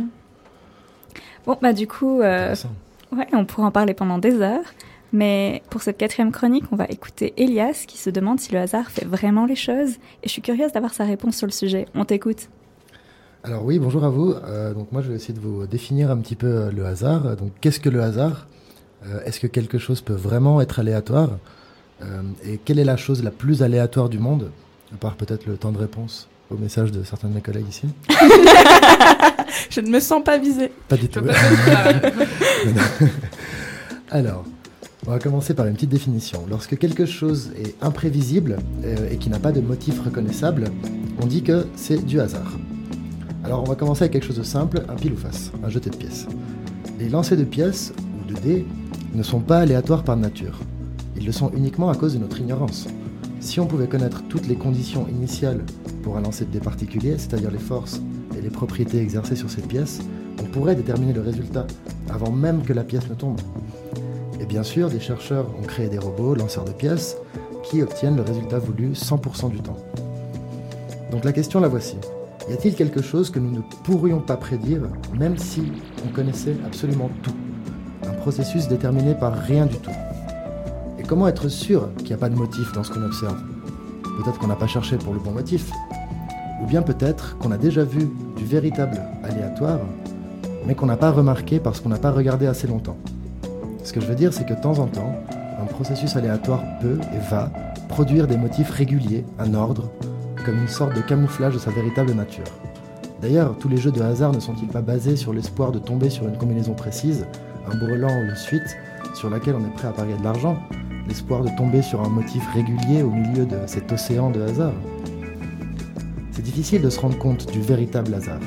[1.45, 2.53] Bon, bah du coup, euh,
[3.11, 4.63] ouais, on pourra en parler pendant des heures.
[5.14, 8.89] Mais pour cette quatrième chronique, on va écouter Elias qui se demande si le hasard
[8.89, 9.91] fait vraiment les choses.
[10.24, 11.86] Et je suis curieuse d'avoir sa réponse sur le sujet.
[11.95, 12.47] On t'écoute.
[13.43, 14.32] Alors oui, bonjour à vous.
[14.34, 17.36] Euh, donc moi je vais essayer de vous définir un petit peu le hasard.
[17.36, 18.47] Donc qu'est-ce que le hasard?
[19.05, 21.32] Euh, Est-ce que quelque chose peut vraiment être aléatoire?
[22.03, 24.51] Euh, Et quelle est la chose la plus aléatoire du monde?
[24.93, 27.88] À part peut-être le temps de réponse au message de certains de mes collègues ici.
[29.70, 30.72] Je ne me sens pas visée.
[30.88, 31.22] Pas du tout.
[31.22, 31.32] pas
[32.66, 32.82] non.
[34.09, 34.45] Alors,
[35.07, 36.45] on va commencer par une petite définition.
[36.49, 40.65] Lorsque quelque chose est imprévisible euh, et qui n'a pas de motif reconnaissable,
[41.21, 42.57] on dit que c'est du hasard.
[43.43, 45.89] Alors, on va commencer avec quelque chose de simple, un pile ou face, un jeté
[45.89, 46.27] de pièces.
[46.99, 48.65] Les lancers de pièces ou de dés
[49.15, 50.59] ne sont pas aléatoires par nature.
[51.17, 52.87] Ils le sont uniquement à cause de notre ignorance.
[53.39, 55.65] Si on pouvait connaître toutes les conditions initiales
[56.03, 57.99] pour un lancer de dés particulier, c'est-à-dire les forces
[58.37, 59.99] et les propriétés exercées sur cette pièce,
[60.39, 61.65] on pourrait déterminer le résultat
[62.09, 63.41] avant même que la pièce ne tombe.
[64.41, 67.15] Et bien sûr, des chercheurs ont créé des robots lanceurs de pièces
[67.61, 69.77] qui obtiennent le résultat voulu 100% du temps.
[71.11, 71.97] Donc la question la voici.
[72.49, 74.81] Y a-t-il quelque chose que nous ne pourrions pas prédire
[75.13, 75.71] même si
[76.03, 77.35] on connaissait absolument tout?
[78.07, 79.91] Un processus déterminé par rien du tout.
[80.97, 83.39] Et comment être sûr qu'il n'y a pas de motif dans ce qu'on observe?
[84.17, 85.69] Peut-être qu'on n'a pas cherché pour le bon motif.
[86.63, 89.81] Ou bien peut-être qu'on a déjà vu du véritable aléatoire,
[90.65, 92.97] mais qu'on n'a pas remarqué parce qu'on n'a pas regardé assez longtemps.
[93.84, 95.15] Ce que je veux dire, c'est que de temps en temps,
[95.59, 97.51] un processus aléatoire peut et va
[97.89, 99.91] produire des motifs réguliers, un ordre,
[100.45, 102.45] comme une sorte de camouflage de sa véritable nature.
[103.21, 106.27] D'ailleurs, tous les jeux de hasard ne sont-ils pas basés sur l'espoir de tomber sur
[106.27, 107.25] une combinaison précise,
[107.71, 108.77] un brelan ou une suite
[109.13, 110.57] sur laquelle on est prêt à parier de l'argent?
[111.07, 114.73] L'espoir de tomber sur un motif régulier au milieu de cet océan de hasard?
[116.32, 118.39] C'est difficile de se rendre compte du véritable hasard.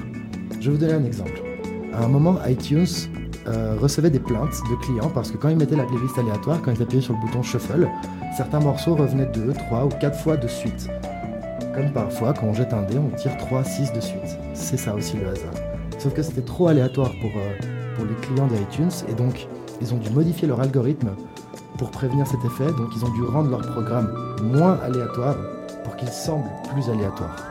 [0.61, 1.43] Je vais vous donner un exemple.
[1.93, 2.87] À un moment, iTunes
[3.47, 6.72] euh, recevait des plaintes de clients parce que quand ils mettaient la playlist aléatoire, quand
[6.72, 7.88] ils appuyaient sur le bouton shuffle,
[8.36, 10.88] certains morceaux revenaient deux, trois ou quatre fois de suite.
[11.74, 14.38] Comme parfois, quand on jette un dé, on tire 3, 6 de suite.
[14.55, 15.55] C'est ça aussi le hasard.
[15.99, 19.49] Sauf que c'était trop aléatoire pour, euh, pour les clients d'iTunes et donc
[19.80, 21.11] ils ont dû modifier leur algorithme
[21.78, 22.66] pour prévenir cet effet.
[22.78, 25.36] Donc ils ont dû rendre leur programme moins aléatoire
[25.82, 27.49] pour qu'il semble plus aléatoire.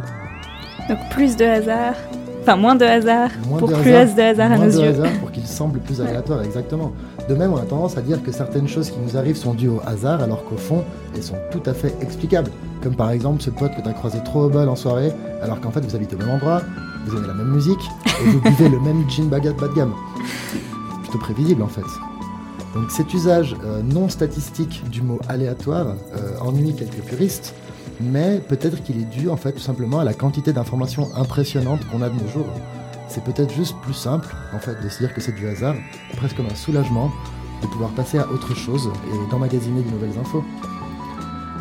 [0.89, 1.95] Donc plus de hasard,
[2.43, 4.77] enfin moins de hasard Moins pour de plus hasard, de hasard à moins nos de
[4.77, 4.89] yeux.
[4.89, 6.91] hasard pour qu'il semble plus aléatoire, exactement.
[7.29, 9.69] De même, on a tendance à dire que certaines choses qui nous arrivent sont dues
[9.69, 10.83] au hasard, alors qu'au fond,
[11.15, 12.51] elles sont tout à fait explicables.
[12.81, 15.61] Comme par exemple ce pote que tu as croisé trop au bol en soirée, alors
[15.61, 16.61] qu'en fait vous habitez au même endroit,
[17.05, 19.93] vous aimez la même musique, et vous buvez le même gin baguette bas de gamme.
[21.03, 21.81] Plutôt prévisible en fait.
[22.75, 27.53] Donc cet usage euh, non statistique du mot aléatoire euh, ennuie quelques puristes,
[28.11, 32.01] mais peut-être qu'il est dû en fait tout simplement à la quantité d'informations impressionnantes qu'on
[32.01, 32.47] a de nos jours.
[33.07, 35.75] C'est peut-être juste plus simple en fait de se dire que c'est du hasard,
[36.17, 37.11] presque comme un soulagement
[37.61, 40.43] de pouvoir passer à autre chose et d'emmagasiner de nouvelles infos.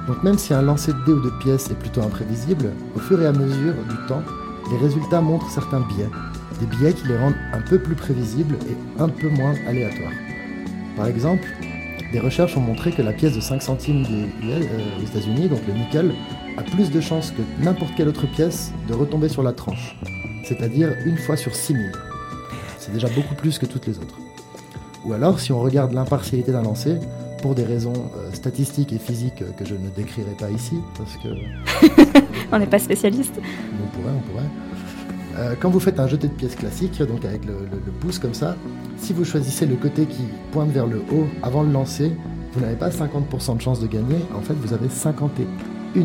[0.07, 3.23] Donc même si un lancer de dés ou de pièces est plutôt imprévisible, au fur
[3.23, 4.23] et à mesure du temps,
[4.71, 6.09] les résultats montrent certains biais,
[6.59, 10.13] des biais qui les rendent un peu plus prévisibles et un peu moins aléatoires.
[10.97, 11.47] Par exemple,
[12.13, 14.09] des recherches ont montré que la pièce de 5 centimes des
[14.45, 16.15] euh, aux États-Unis, donc le nickel,
[16.59, 19.97] a plus de chances que n'importe quelle autre pièce de retomber sur la tranche,
[20.45, 21.91] c'est-à-dire une fois sur 6000.
[22.79, 24.19] C'est déjà beaucoup plus que toutes les autres.
[25.07, 26.99] Ou alors, si on regarde l'impartialité d'un lancer,
[27.41, 31.17] pour des raisons euh, statistiques et physiques euh, que je ne décrirai pas ici, parce
[31.17, 31.29] que
[32.53, 33.41] On n'est pas spécialiste.
[33.41, 34.49] on pourrait, on pourrait.
[35.37, 37.55] Euh, quand vous faites un jeté de pièces classique, donc avec le,
[38.01, 38.57] pouce comme ça,
[38.99, 42.13] si vous choisissez le côté qui pointe vers le haut avant le lancer,
[42.53, 45.17] vous n'avez pas 50% de chance de gagner, en fait vous avez 51%,
[45.95, 45.97] 51%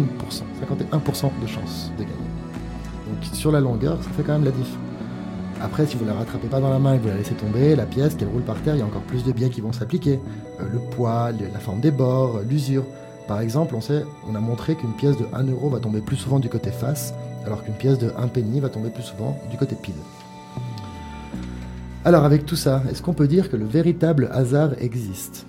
[1.42, 2.16] de chance de gagner.
[3.08, 4.78] Donc sur la longueur, ça fait quand même la diff.
[5.62, 7.76] Après, si vous la rattrapez pas dans la main et que vous la laissez tomber,
[7.76, 9.74] la pièce, qu'elle roule par terre, il y a encore plus de biais qui vont
[9.74, 10.20] s'appliquer.
[10.60, 12.84] Euh, le poids, la forme des bords, euh, l'usure.
[13.28, 16.16] Par exemple, on, sait, on a montré qu'une pièce de 1 euro va tomber plus
[16.16, 17.14] souvent du côté face,
[17.48, 19.96] alors qu'une pièce de 1 penny va tomber plus souvent du côté pile.
[22.06, 25.48] Alors avec tout ça, est-ce qu'on peut dire que le véritable hasard existe?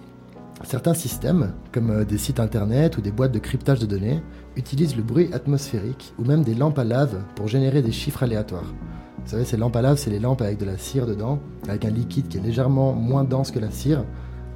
[0.65, 4.21] Certains systèmes, comme euh, des sites internet ou des boîtes de cryptage de données,
[4.57, 8.75] utilisent le bruit atmosphérique ou même des lampes à lave pour générer des chiffres aléatoires.
[9.25, 11.39] Vous savez, ces lampes à lave, c'est les lampes avec de la cire dedans,
[11.69, 14.05] avec un liquide qui est légèrement moins dense que la cire.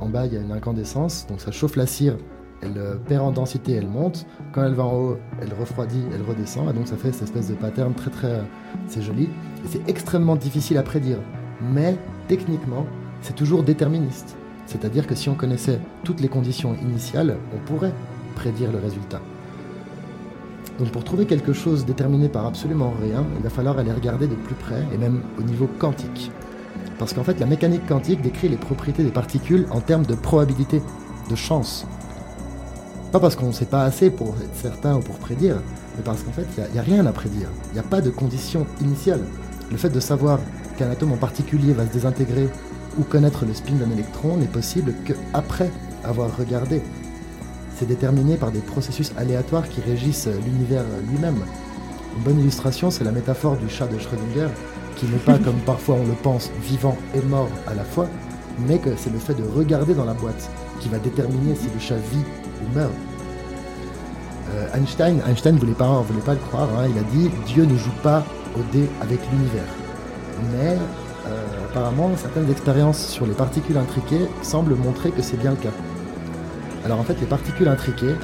[0.01, 2.17] En bas, il y a une incandescence, donc ça chauffe la cire,
[2.63, 4.27] elle euh, perd en densité, elle monte.
[4.53, 7.49] Quand elle va en haut, elle refroidit, elle redescend, et donc ça fait cette espèce
[7.49, 8.31] de pattern très très...
[8.31, 8.43] euh,
[8.87, 9.25] c'est joli.
[9.25, 11.19] Et c'est extrêmement difficile à prédire,
[11.61, 11.97] mais
[12.29, 12.87] techniquement,
[13.21, 14.37] c'est toujours déterministe.
[14.67, 17.93] C'est-à-dire que si on connaissait toutes les conditions initiales, on pourrait
[18.37, 19.21] prédire le résultat.
[20.79, 24.35] Donc pour trouver quelque chose déterminé par absolument rien, il va falloir aller regarder de
[24.35, 26.31] plus près, et même au niveau quantique.
[26.99, 30.81] Parce qu'en fait, la mécanique quantique décrit les propriétés des particules en termes de probabilité,
[31.29, 31.87] de chance.
[33.13, 35.57] Pas parce qu'on ne sait pas assez pour être certain ou pour prédire,
[35.97, 37.49] mais parce qu'en fait, il n'y a, rien à prédire.
[37.69, 39.21] Il n'y a pas de condition initiale.
[39.71, 40.39] Le fait de savoir
[40.79, 42.49] qu'un atome en particulier va se désintégrer
[42.99, 45.71] ou connaître le spin d'un électron n'est possible qu'après
[46.05, 46.81] avoir regardé.
[47.77, 51.45] C'est déterminé par des processus aléatoires qui régissent l'univers lui-même.
[52.17, 54.49] Une bonne illustration, c'est la métaphore du chat de Schrödinger,
[54.97, 58.09] qui n'est pas comme parfois on le pense, vivant et mort à la fois,
[58.59, 60.49] mais que c'est le fait de regarder dans la boîte
[60.81, 62.25] qui va déterminer si le chat vit
[64.55, 67.77] Euh, Einstein, Einstein voulait pas, voulait pas le croire, hein, il a dit Dieu ne
[67.77, 68.25] joue pas
[68.57, 69.65] au dé avec l'univers.
[70.53, 70.77] Mais
[71.27, 75.71] euh, apparemment, certaines expériences sur les particules intriquées semblent montrer que c'est bien le cas.
[76.85, 78.15] Alors en fait, les particules intriquées,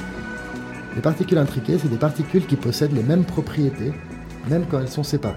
[0.97, 3.93] les particules intriquées, c'est des particules qui possèdent les mêmes propriétés,
[4.51, 5.37] même quand elles sont séparées.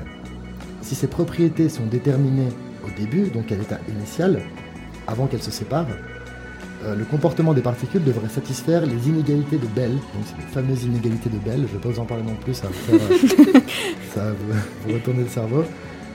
[0.82, 2.52] Si ces propriétés sont déterminées
[2.84, 4.42] au début, donc à l'état initial,
[5.08, 5.86] avant qu'elles se séparent,
[6.84, 10.84] euh, le comportement des particules devrait satisfaire les inégalités de Bell, donc c'est les fameuses
[10.86, 13.00] inégalités de Bell, je ne vais pas vous en parler non plus, ça va vous,
[13.00, 13.62] faire,
[14.16, 14.54] ça va vous,
[14.88, 15.64] vous retourner le cerveau.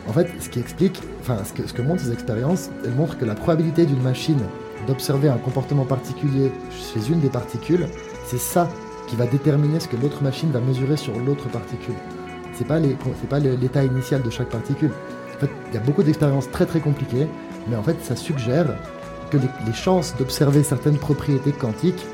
[0.09, 3.19] En fait, ce qui explique, enfin, ce que, ce que montrent ces expériences, elles montrent
[3.19, 4.39] que la probabilité d'une machine
[4.87, 7.87] d'observer un comportement particulier chez une des particules,
[8.27, 8.69] c'est ça
[9.09, 11.95] qui va déterminer ce que l'autre machine va mesurer sur l'autre particule.
[12.53, 14.91] C'est pas les- c'est pas l'état initial de chaque particule.
[15.37, 17.27] En fait, il y a beaucoup d'expériences très très compliquées,
[17.69, 18.67] mais en fait, ça suggère
[19.31, 22.05] que les, chances d'observer certaines propriétés quantiques,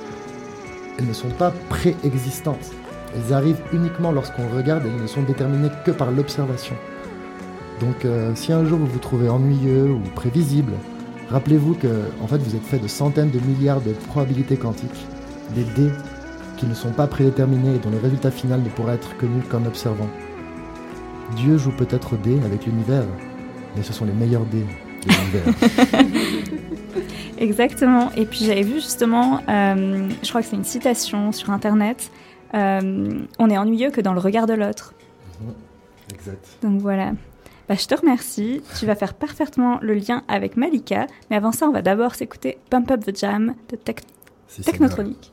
[0.98, 2.70] elles ne sont pas préexistantes.
[3.14, 6.74] Elles arrivent uniquement lorsqu'on regarde et elles ne sont déterminées que par l'observation.
[7.80, 10.72] Donc euh, si un jour vous vous trouvez ennuyeux ou prévisible,
[11.30, 11.88] rappelez-vous que
[12.22, 15.06] en fait vous êtes fait de centaines de milliards de probabilités quantiques,
[15.54, 15.92] des dés
[16.56, 19.64] qui ne sont pas prédéterminés et dont le résultat final ne pourra être connu qu'en
[19.64, 20.08] observant.
[21.36, 23.04] Dieu joue peut-être au dé avec l'univers,
[23.74, 24.66] mais ce sont les meilleurs dés
[25.04, 26.44] de l'univers.
[27.38, 28.10] Exactement.
[28.16, 32.10] Et puis j'avais vu justement, euh, je crois que c'est une citation sur Internet,
[32.54, 34.94] euh, on est ennuyeux que dans le regard de l'autre.
[36.12, 36.46] exact.
[36.62, 37.12] Donc voilà.
[37.68, 38.62] Bah, je te remercie.
[38.78, 41.06] Tu vas faire parfaitement le lien avec Malika.
[41.30, 43.78] Mais avant ça, on va d'abord s'écouter Pump Up the Jam de
[44.48, 45.32] c'est Technotronic.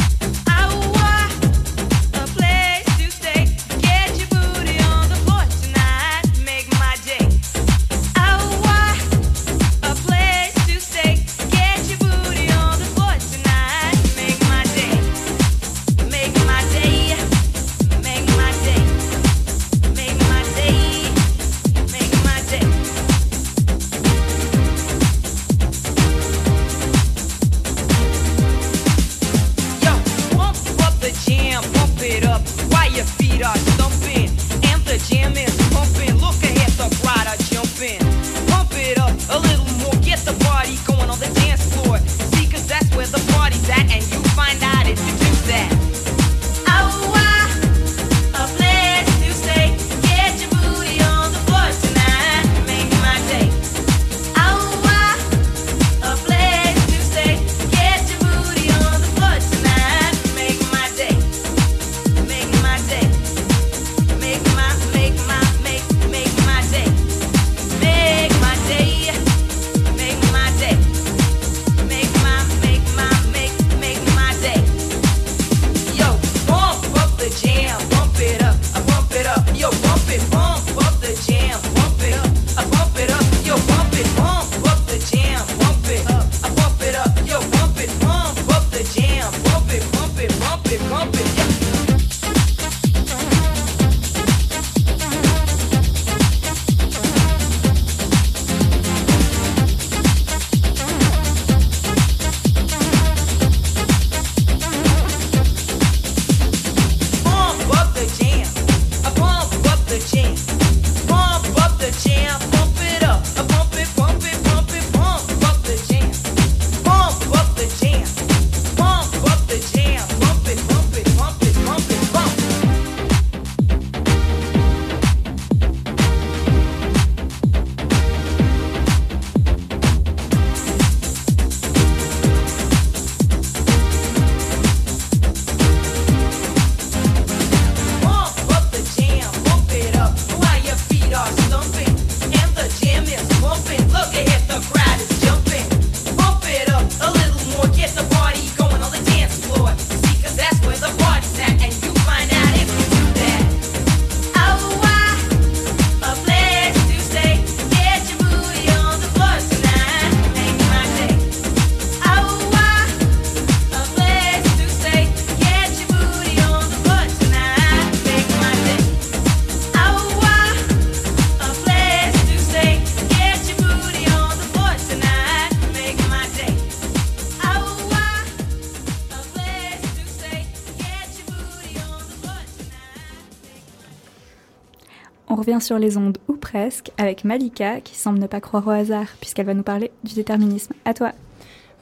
[185.31, 188.71] On revient sur les ondes ou presque avec Malika qui semble ne pas croire au
[188.71, 190.73] hasard puisqu'elle va nous parler du déterminisme.
[190.83, 191.13] À toi.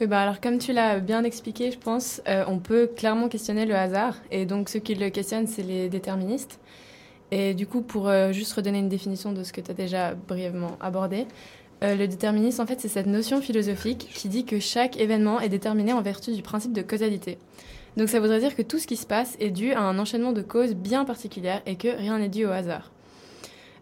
[0.00, 3.66] Oui, bah alors comme tu l'as bien expliqué, je pense, euh, on peut clairement questionner
[3.66, 4.14] le hasard.
[4.30, 6.60] Et donc ceux qui le questionnent, c'est les déterministes.
[7.32, 10.14] Et du coup, pour euh, juste redonner une définition de ce que tu as déjà
[10.14, 11.26] brièvement abordé,
[11.82, 15.48] euh, le déterminisme, en fait, c'est cette notion philosophique qui dit que chaque événement est
[15.48, 17.36] déterminé en vertu du principe de causalité.
[17.96, 20.32] Donc ça voudrait dire que tout ce qui se passe est dû à un enchaînement
[20.32, 22.92] de causes bien particulières et que rien n'est dû au hasard.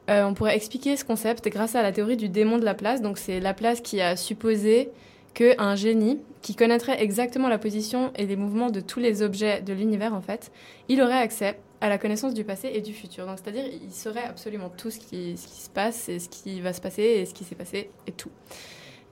[0.08, 3.02] Euh, on pourrait expliquer ce concept grâce à la théorie du démon de Laplace.
[3.02, 4.90] Donc c'est Laplace qui a supposé
[5.34, 9.72] qu'un génie qui connaîtrait exactement la position et les mouvements de tous les objets de
[9.72, 10.50] l'univers, en fait,
[10.88, 13.26] il aurait accès à la connaissance du passé et du futur.
[13.26, 16.60] Donc, c'est-à-dire, il saurait absolument tout ce qui, ce qui se passe et ce qui
[16.60, 18.30] va se passer et ce qui s'est passé et tout.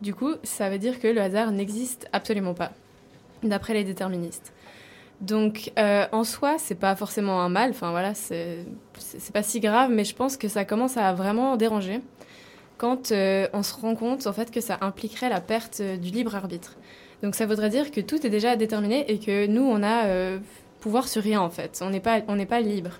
[0.00, 2.72] Du coup, ça veut dire que le hasard n'existe absolument pas,
[3.42, 4.52] d'après les déterministes.
[5.20, 7.70] Donc, euh, en soi, c'est pas forcément un mal.
[7.70, 8.66] Enfin, voilà, c'est
[9.32, 12.00] pas si grave, mais je pense que ça commence à vraiment déranger
[12.76, 16.10] quand euh, on se rend compte en fait que ça impliquerait la perte euh, du
[16.10, 16.76] libre arbitre.
[17.22, 20.04] Donc, ça voudrait dire que tout est déjà déterminé et que nous, on a
[20.80, 21.80] pouvoir sur rien en fait.
[21.82, 22.90] On n'est pas, on n'est pas libre.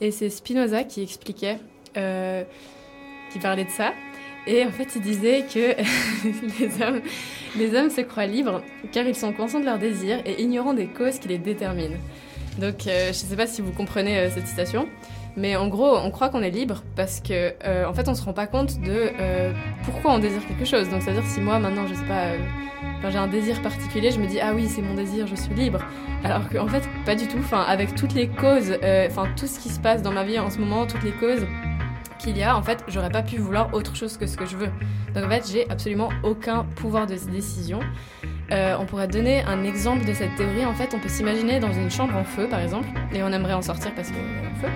[0.00, 1.58] Et c'est Spinoza qui expliquait,
[1.92, 3.92] qui parlait de ça.
[4.46, 5.74] Et en fait, il disait que
[7.58, 10.86] les hommes, se croient libres car ils sont conscients de leurs désirs et ignorant des
[10.86, 11.96] causes qui les déterminent.
[12.58, 14.88] Donc, euh, je ne sais pas si vous comprenez euh, cette citation,
[15.36, 18.22] mais en gros, on croit qu'on est libre parce que, euh, en fait, on se
[18.22, 19.10] rend pas compte de
[19.84, 20.88] pourquoi on désire quelque chose.
[20.88, 24.40] Donc, c'est-à-dire si moi maintenant, je sais pas, j'ai un désir particulier, je me dis
[24.40, 25.80] ah oui, c'est mon désir, je suis libre.
[26.24, 27.38] Alors qu'en fait, pas du tout.
[27.38, 28.72] Enfin, avec toutes les causes,
[29.06, 31.46] enfin tout ce qui se passe dans ma vie en ce moment, toutes les causes
[32.26, 34.56] qu'il y a, en fait, j'aurais pas pu vouloir autre chose que ce que je
[34.56, 34.68] veux.
[35.14, 37.78] Donc en fait, j'ai absolument aucun pouvoir de décision.
[38.52, 40.64] Euh, on pourrait donner un exemple de cette théorie.
[40.64, 43.54] En fait, on peut s'imaginer dans une chambre en feu, par exemple, et on aimerait
[43.54, 44.68] en sortir parce qu'il y a un feu.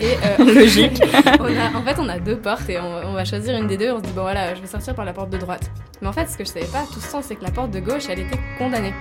[0.00, 1.02] Et euh, Logique.
[1.40, 3.76] on a- en fait, on a deux portes et on, on va choisir une des
[3.78, 3.90] deux.
[3.92, 5.70] On se dit bon voilà, je vais sortir par la porte de droite.
[6.00, 7.70] Mais en fait, ce que je savais pas tout ce temps, c'est que la porte
[7.70, 8.94] de gauche, elle était condamnée.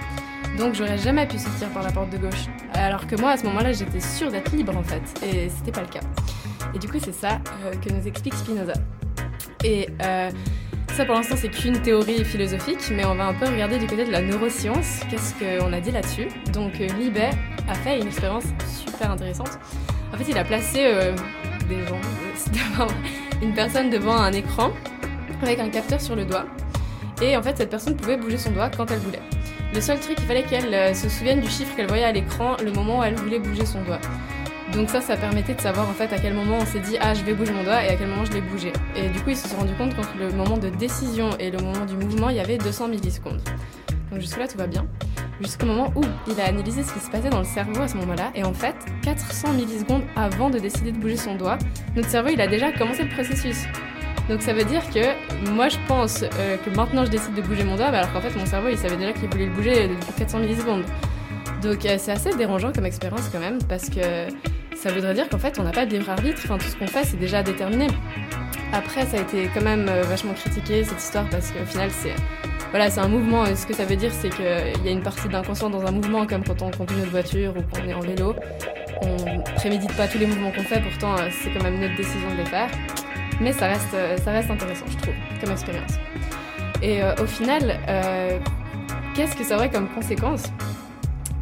[0.57, 2.45] Donc j'aurais jamais pu sortir par la porte de gauche.
[2.73, 5.81] Alors que moi, à ce moment-là, j'étais sûre d'être libre en fait, et c'était pas
[5.81, 6.01] le cas.
[6.73, 8.73] Et du coup, c'est ça euh, que nous explique Spinoza.
[9.63, 10.29] Et euh,
[10.93, 14.05] ça, pour l'instant, c'est qu'une théorie philosophique, mais on va un peu regarder du côté
[14.05, 15.01] de la neuroscience.
[15.09, 16.27] Qu'est-ce qu'on a dit là-dessus?
[16.53, 17.31] Donc, euh, Libet
[17.67, 19.59] a fait une expérience super intéressante.
[20.13, 20.83] En fait, il a placé
[21.69, 21.85] des
[22.77, 22.87] gens,
[23.41, 24.71] une personne devant un écran
[25.41, 26.45] avec un capteur sur le doigt.
[27.21, 29.21] Et en fait, cette personne pouvait bouger son doigt quand elle voulait.
[29.73, 32.71] Le seul truc, il fallait qu'elle se souvienne du chiffre qu'elle voyait à l'écran le
[32.71, 34.01] moment où elle voulait bouger son doigt.
[34.73, 37.13] Donc ça, ça permettait de savoir en fait à quel moment on s'est dit ah
[37.13, 38.71] je vais bouger mon doigt et à quel moment je l'ai bougé.
[38.95, 41.57] Et du coup, ils se sont rendus compte qu'entre le moment de décision et le
[41.57, 43.41] moment du mouvement, il y avait 200 millisecondes.
[44.11, 44.85] Donc jusque là, tout va bien.
[45.41, 47.97] Jusqu'au moment où il a analysé ce qui se passait dans le cerveau à ce
[47.97, 48.31] moment-là.
[48.35, 51.57] Et en fait, 400 millisecondes avant de décider de bouger son doigt,
[51.95, 53.65] notre cerveau, il a déjà commencé le processus.
[54.29, 57.63] Donc ça veut dire que moi je pense euh, que maintenant je décide de bouger
[57.63, 59.87] mon doigt, bah, alors qu'en fait mon cerveau il savait déjà qu'il voulait le bouger
[59.87, 60.83] depuis 400 millisecondes.
[61.61, 64.01] Donc euh, c'est assez dérangeant comme expérience quand même parce que
[64.75, 66.87] ça voudrait dire qu'en fait on n'a pas de libre arbitre, enfin tout ce qu'on
[66.87, 67.87] fait c'est déjà déterminé.
[68.73, 72.15] Après ça a été quand même euh, vachement critiqué cette histoire parce qu'au final c'est
[72.71, 73.45] voilà, c'est un mouvement.
[73.45, 75.91] Et ce que ça veut dire, c'est qu'il y a une partie d'inconscient dans un
[75.91, 78.33] mouvement, comme quand on conduit notre voiture ou qu'on est en vélo.
[79.01, 82.31] On prémédite pas tous les mouvements qu'on fait, pourtant euh, c'est quand même notre décision
[82.31, 82.69] de les faire.
[83.41, 83.93] Mais ça reste,
[84.49, 85.95] intéressant, je trouve, comme expérience.
[86.81, 87.77] Et au final,
[89.15, 90.43] qu'est-ce que ça aurait comme conséquence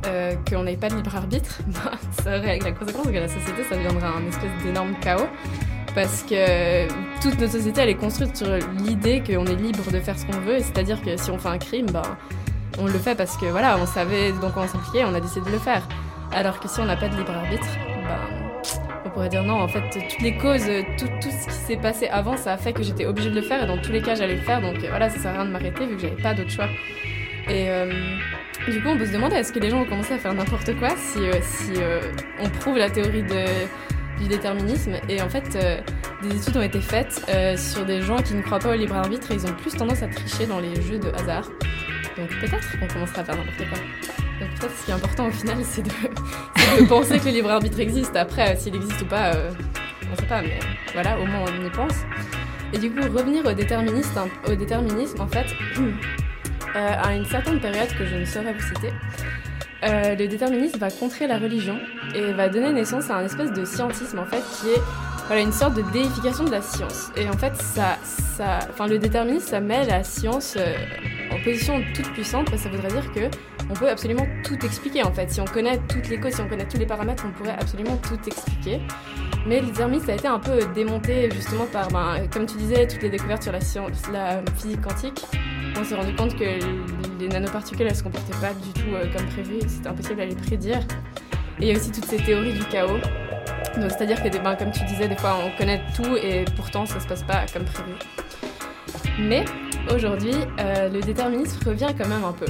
[0.05, 1.91] euh, qu'on n'ait pas de libre arbitre Ben,
[2.23, 5.27] Ça aurait la conséquence que la société, ça deviendrait un espèce d'énorme chaos.
[5.95, 6.87] Parce que
[7.21, 8.47] toute notre société, elle est construite sur
[8.83, 10.59] l'idée qu'on est libre de faire ce qu'on veut.
[10.59, 12.03] C'est-à-dire que si on fait un crime, ben,
[12.77, 15.51] on le fait parce que voilà, on savait quoi on s'impliquait, on a décidé de
[15.51, 15.87] le faire.
[16.31, 17.67] Alors que si on n'a pas de libre arbitre,
[18.03, 18.61] ben,
[19.05, 22.07] on pourrait dire non, en fait, toutes les causes, tout, tout ce qui s'est passé
[22.07, 24.15] avant, ça a fait que j'étais obligée de le faire et dans tous les cas,
[24.15, 24.61] j'allais le faire.
[24.61, 26.69] Donc voilà, ça sert à rien de m'arrêter vu que j'avais pas d'autre choix.
[27.49, 27.91] Et euh,
[28.67, 30.77] du coup, on peut se demander est-ce que les gens ont commencé à faire n'importe
[30.77, 31.33] quoi si, euh,
[31.77, 32.01] euh,
[32.39, 34.93] on prouve la théorie du déterminisme?
[35.07, 35.79] Et en fait, euh,
[36.21, 37.25] des études ont été faites
[37.57, 40.03] sur des gens qui ne croient pas au libre arbitre et ils ont plus tendance
[40.03, 41.49] à tricher dans les jeux de hasard.
[42.17, 43.79] Donc peut-être qu'on commencera à faire n'importe quoi.
[44.39, 47.79] Donc peut-être ce qui est important au final, c'est de, penser que le libre arbitre
[47.79, 48.15] existe.
[48.15, 49.31] Après, s'il existe ou pas,
[50.11, 50.59] on sait pas, mais
[50.93, 52.03] voilà, au moins on y pense.
[52.73, 55.47] Et du coup, revenir au déterminisme, au déterminisme en fait,
[56.75, 58.93] euh, à une certaine période que je ne saurais vous citer,
[59.83, 61.79] euh, le déterminisme va contrer la religion
[62.13, 65.75] et va donner naissance à un espèce de scientisme en fait qui est une sorte
[65.75, 67.11] de déification de la science.
[67.15, 67.53] Et en fait,
[68.87, 70.73] le déterminisme, ça met la science euh,
[71.31, 73.29] en position toute puissante, ça voudrait dire que
[73.69, 75.29] on peut absolument tout expliquer en fait.
[75.29, 77.97] Si on connaît toutes les causes, si on connaît tous les paramètres, on pourrait absolument
[77.97, 78.81] tout expliquer.
[79.45, 82.87] Mais le déterminisme ça a été un peu démonté justement par, ben, comme tu disais,
[82.87, 85.25] toutes les découvertes sur la, science, la physique quantique.
[85.79, 86.59] On s'est rendu compte que
[87.19, 90.35] les nanoparticules, elles se comportaient pas du tout euh, comme prévu, c'était impossible à les
[90.35, 90.79] prédire.
[91.59, 92.97] Et il y a aussi toutes ces théories du chaos.
[93.77, 96.99] Donc c'est-à-dire que, ben, comme tu disais, des fois on connaît tout et pourtant ça
[96.99, 97.91] se passe pas comme prévu.
[99.19, 99.45] Mais
[99.93, 102.45] aujourd'hui, euh, le déterminisme revient quand même un peu.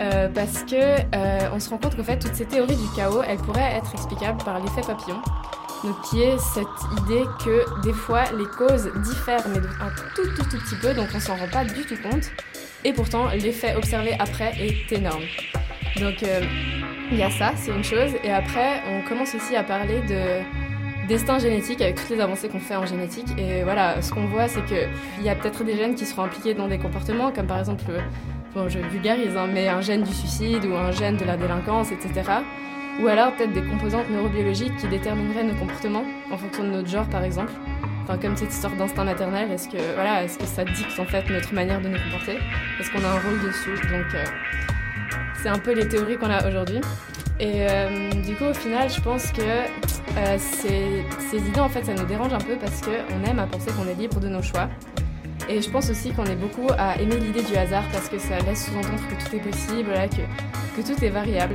[0.00, 3.38] Euh, parce que on se rend compte qu'en fait toutes ces théories du chaos, elles
[3.38, 5.20] pourraient être explicables par l'effet papillon.
[5.84, 6.66] Donc qui est cette
[7.00, 11.08] idée que des fois les causes diffèrent mais un tout tout tout petit peu, donc
[11.14, 12.30] on s'en rend pas du tout compte.
[12.84, 15.22] Et pourtant l'effet observé après est énorme.
[16.00, 16.40] Donc euh,
[17.10, 18.12] il y a ça, c'est une chose.
[18.22, 20.42] Et après, on commence aussi à parler de
[21.08, 23.26] destin génétique avec toutes les avancées qu'on fait en génétique.
[23.38, 26.54] Et voilà, ce qu'on voit, c'est qu'il y a peut-être des gènes qui seront impliqués
[26.54, 28.00] dans des comportements, comme par exemple, euh,
[28.54, 31.90] bon, je vulgarise, hein, mais un gène du suicide ou un gène de la délinquance,
[31.92, 32.30] etc.
[33.00, 37.08] Ou alors peut-être des composantes neurobiologiques qui détermineraient nos comportements en fonction de notre genre,
[37.08, 37.52] par exemple.
[38.02, 41.28] Enfin, comme cette histoire d'instinct maternel, est-ce que, voilà, est-ce que ça dicte en fait
[41.30, 42.38] notre manière de nous comporter?
[42.80, 43.74] Est-ce qu'on a un rôle dessus?
[43.88, 44.24] Donc, euh,
[45.42, 46.80] c'est un peu les théories qu'on a aujourd'hui.
[47.38, 51.94] Et euh, du coup, au final, je pense que euh, ces, idées, en fait, ça
[51.94, 54.68] nous dérange un peu parce qu'on aime à penser qu'on est libre de nos choix.
[55.48, 58.38] Et je pense aussi qu'on est beaucoup à aimer l'idée du hasard parce que ça
[58.40, 59.90] laisse sous-entendre que tout est possible,
[60.76, 61.54] que tout est variable.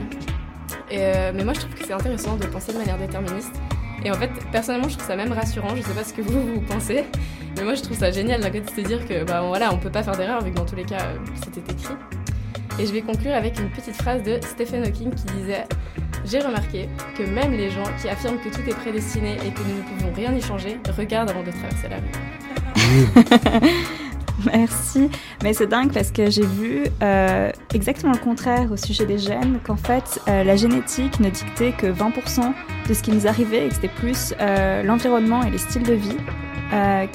[0.91, 3.53] Euh, mais moi, je trouve que c'est intéressant de penser de manière déterministe.
[4.05, 5.75] Et en fait, personnellement, je trouve ça même rassurant.
[5.75, 7.05] Je sais pas ce que vous, vous pensez,
[7.55, 9.77] mais moi, je trouve ça génial d'un côté de se dire que, bah voilà, on
[9.77, 11.95] peut pas faire d'erreur vu que dans tous les cas, euh, c'était écrit.
[12.79, 15.65] Et je vais conclure avec une petite phrase de Stephen Hawking qui disait
[16.25, 19.77] J'ai remarqué que même les gens qui affirment que tout est prédestiné et que nous
[19.77, 22.03] ne pouvons rien y changer regardent avant de traverser la rue.
[24.45, 25.09] Merci.
[25.43, 29.59] Mais c'est dingue parce que j'ai vu euh, exactement le contraire au sujet des gènes,
[29.63, 32.53] qu'en fait euh, la génétique ne dictait que 20%
[32.87, 35.93] de ce qui nous arrivait et que c'était plus euh, l'environnement et les styles de
[35.93, 36.17] vie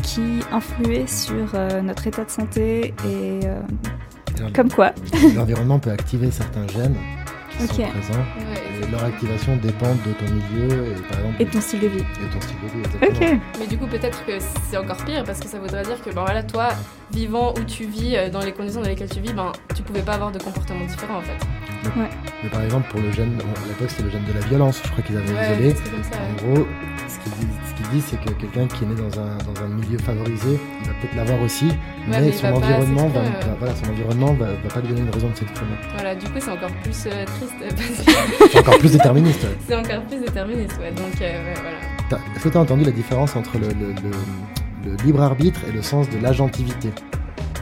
[0.05, 3.41] qui influaient sur notre état de santé et
[4.55, 4.93] comme quoi.
[5.35, 6.95] L'environnement peut activer certains gènes
[7.59, 7.71] qui Ok.
[7.71, 8.25] sont présents.
[8.83, 11.87] et leur activation dépend de ton milieu et par exemple Et de ton style de
[11.89, 11.99] vie.
[11.99, 12.79] et ton style de vie.
[12.85, 13.33] exactement.
[13.35, 13.41] Ok.
[13.61, 14.33] Mais du coup, peut-être que
[14.71, 16.69] c'est encore pire parce que ça voudrait dire que, ben voilà, toi,
[17.13, 20.03] vivant où tu vis, euh, dans les conditions dans lesquelles tu vis, ben, tu pouvais
[20.03, 21.37] pas avoir de comportement différent en fait.
[22.43, 24.91] Mais par exemple, pour le gène, à l'époque c'était le gène de la violence, je
[24.91, 25.75] crois qu'ils avaient Ouais, isolé.
[25.75, 26.67] ça, en gros,
[27.09, 27.33] ce qu'ils
[27.91, 30.87] disent, ce c'est que quelqu'un qui est né dans un, dans un milieu favorisé, il
[30.87, 31.67] va peut-être l'avoir aussi,
[32.07, 33.55] mais, mais il son environnement, va, va- euh.
[33.59, 35.71] voilà, son environnement va, va pas lui donner une raison de s'exprimer.
[35.95, 38.49] Voilà, du coup, c'est encore plus euh, triste euh, parce que.
[38.53, 40.91] C'est encore plus déterministe, c'est encore plus déterministe, ouais.
[40.93, 42.23] Donc, euh, voilà.
[42.37, 45.73] Est-ce que tu as entendu la différence entre le, le- le- le libre arbitre et
[45.73, 46.91] le sens de l'agentivité?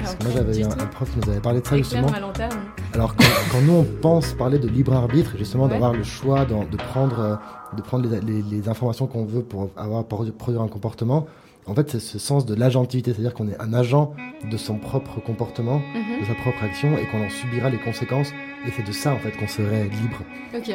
[0.06, 2.06] Parce que moi Alors, j'avais un, prof qui nous avait parlé de ça justement.
[2.20, 2.58] lanterne.
[2.94, 5.70] Alors quand, quand nous on pense parler de libre arbitre, justement Ouais.
[5.70, 7.38] d'avoir le choix dans- de prendre,
[7.76, 11.26] de prendre les, les- les informations qu'on veut pour avoir pour produire un comportement,
[11.66, 14.12] en fait c'est ce sens de l'agentivité, c'est-à-dire qu'on est un agent
[14.50, 16.20] de son propre comportement, Mhm.
[16.20, 18.30] de sa propre action et qu'on en subira les conséquences.
[18.66, 20.22] Et c'est de ça en fait qu'on serait libre,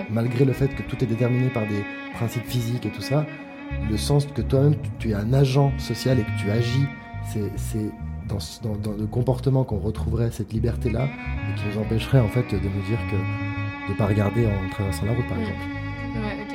[0.10, 1.84] malgré le fait que tout est déterminé par des
[2.16, 3.26] principes physiques et tout ça.
[3.90, 6.86] Le sens que toi-même tu, tu es un agent social et que tu agis,
[7.32, 7.90] c'est
[8.32, 12.28] dans, ce- dans- dans le comportement qu'on retrouverait cette liberté-là et qui nous empêcherait en
[12.30, 15.60] fait de nous dire que de pas regarder en traversant la route par exemple.
[16.16, 16.51] Ouais.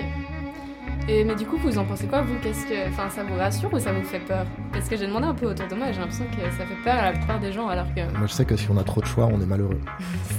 [1.08, 2.34] Et mais du coup, vous en pensez quoi, vous?
[2.42, 4.44] Qu'est-ce que, enfin, ça vous rassure ou ça vous fait peur?
[4.72, 6.82] Parce que j'ai demandé un peu autour de moi, et j'ai l'impression que ça fait
[6.82, 8.00] peur à la plupart des gens, alors que.
[8.18, 9.78] Moi je sais que si on a trop de choix, on est malheureux.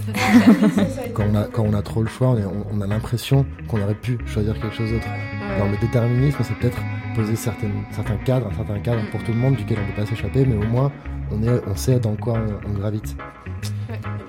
[1.13, 3.45] quand, on a, quand on a trop le choix, on, est- on- on a l'impression
[3.69, 5.07] qu'on aurait pu choisir quelque chose d'autre.
[5.07, 5.59] Ouais.
[5.59, 6.77] Dans le déterminisme, c'est peut-être
[7.15, 10.01] poser certaines, certains cadres, un certain cadre pour tout le monde duquel on ne peut
[10.01, 10.91] pas s'échapper, mais au moins
[11.31, 13.15] on, est, on sait dans quoi on, on gravite.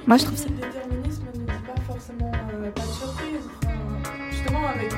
[0.06, 3.48] Moi, je trouve ça- Le déterminisme ne dit pas forcément euh, pas de surprise.
[3.64, 3.72] Enfin,
[4.30, 4.92] justement, avec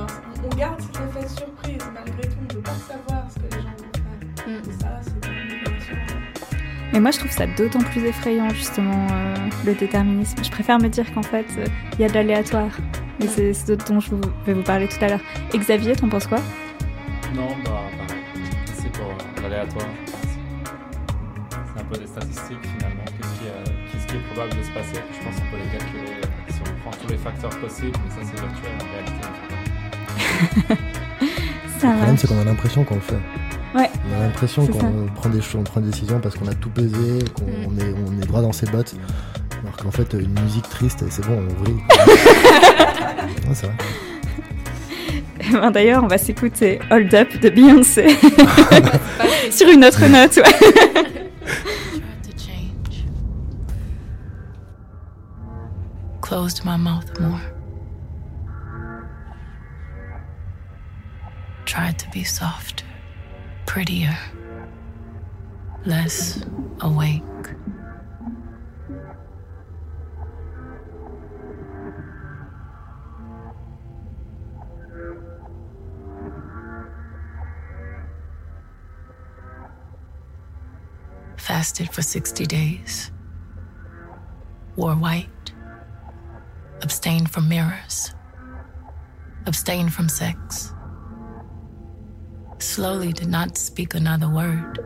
[0.00, 1.78] on- garde cet effet de surprise.
[1.94, 3.92] Malgré tout, on ne peut pas savoir ce que les gens vont
[4.36, 4.46] faire.
[4.48, 4.70] Mm.
[4.70, 5.46] Et ça, c'est une.
[6.92, 9.34] Mais moi, je trouve ça d'autant plus effrayant, justement, euh,
[9.66, 10.42] le déterminisme.
[10.42, 12.70] Je préfère me dire qu'en fait, euh, il y a de l'aléatoire.
[13.20, 14.10] Et c'est ce dont je
[14.46, 15.20] vais vous parler tout à l'heure.
[15.52, 16.38] Et Xavier, t'en penses quoi?
[17.34, 18.22] Non, bah pareil.
[18.74, 19.88] C'est pour euh, l'aléatoire.
[20.06, 23.04] C'est un peu des statistiques finalement.
[23.06, 25.00] Qu'est-ce qui, est- qu'est-ce qui est probable de se passer?
[25.12, 28.10] Je pense qu'on peut les calculer euh, si on prend tous les facteurs possibles, mais
[28.10, 29.28] ça c'est virtuel en réalité.
[31.78, 33.18] Ça Le problème, c'est qu'on a l'impression qu'on le fait.
[33.74, 33.90] Ouais.
[34.10, 36.70] On a l'impression qu'on prend des choses, on prend des décisions parce qu'on a tout
[36.70, 37.78] pesé, qu'on Mm.
[37.80, 38.94] est, on est droit dans ses bottes.
[39.62, 41.76] Alors qu'en fait, une musique triste, c'est bon, on vrille.
[43.48, 43.76] Ouais, c'est vrai.
[45.52, 48.06] Ben, D'ailleurs, on va s'écouter Hold Up de Beyoncé.
[49.50, 51.12] Sur une autre note, ouais.
[56.20, 57.40] Closed my mouth more.
[61.66, 62.86] Tried to be softer,
[63.66, 64.16] prettier,
[65.84, 66.42] less
[66.80, 67.22] awake.
[81.36, 83.10] Fasted for 60 days.
[84.76, 85.52] Wore white.
[86.80, 88.14] Abstained from mirrors.
[89.46, 90.72] Abstained from sex.
[92.58, 94.78] Slowly did not speak another word.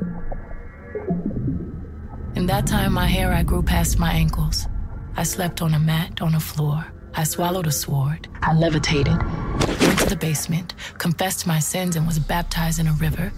[2.34, 4.66] In that time, my hair I grew past my ankles.
[5.16, 6.84] I slept on a mat on a floor.
[7.14, 8.28] I swallowed a sword.
[8.42, 9.16] I levitated.
[9.16, 13.32] Went to the basement, confessed my sins, and was baptized in a river.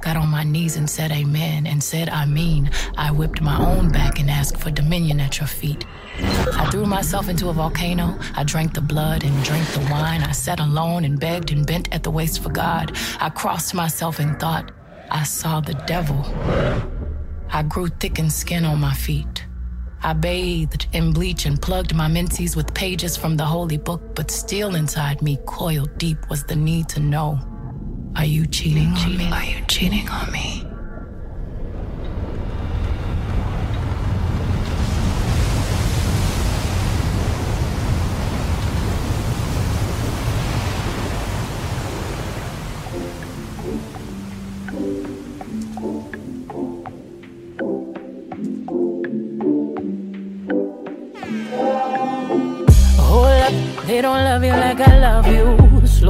[0.00, 2.70] Got on my knees and said amen and said I mean.
[2.96, 5.84] I whipped my own back and asked for dominion at your feet.
[6.20, 8.18] I threw myself into a volcano.
[8.34, 10.22] I drank the blood and drank the wine.
[10.22, 12.96] I sat alone and begged and bent at the waist for God.
[13.20, 14.70] I crossed myself and thought
[15.10, 16.24] I saw the devil.
[17.50, 19.46] I grew thick in skin on my feet.
[20.02, 24.30] I bathed in bleach and plugged my menses with pages from the holy book, but
[24.30, 27.40] still inside me, coiled deep, was the need to know.
[28.16, 29.30] Are you cheating on me?
[29.30, 30.64] Are you cheating on me?
[53.86, 55.47] They don't love you like I love you.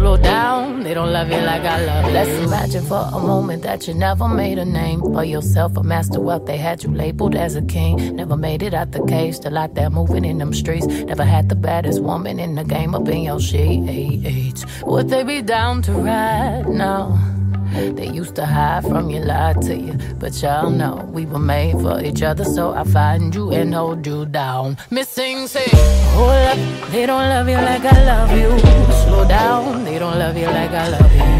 [0.00, 2.10] Slow down, they don't love you like I love.
[2.10, 6.20] Let's imagine for a moment that you never made a name for yourself, a master
[6.20, 6.46] wealth.
[6.46, 8.16] They had you labeled as a king.
[8.16, 10.86] Never made it out the cage, still out there moving in them streets.
[10.86, 14.64] Never had the baddest woman in the game up in your sheets.
[14.84, 17.39] Would they be down to ride now?
[17.72, 19.94] They used to hide from you, lie to you.
[20.18, 24.06] But y'all know we were made for each other, so I find you and hold
[24.06, 24.76] you down.
[24.90, 25.68] Missing, say,
[26.14, 26.58] hold up,
[26.90, 28.50] they don't love you like I love you.
[29.04, 31.30] Slow down, they don't love you like I love you.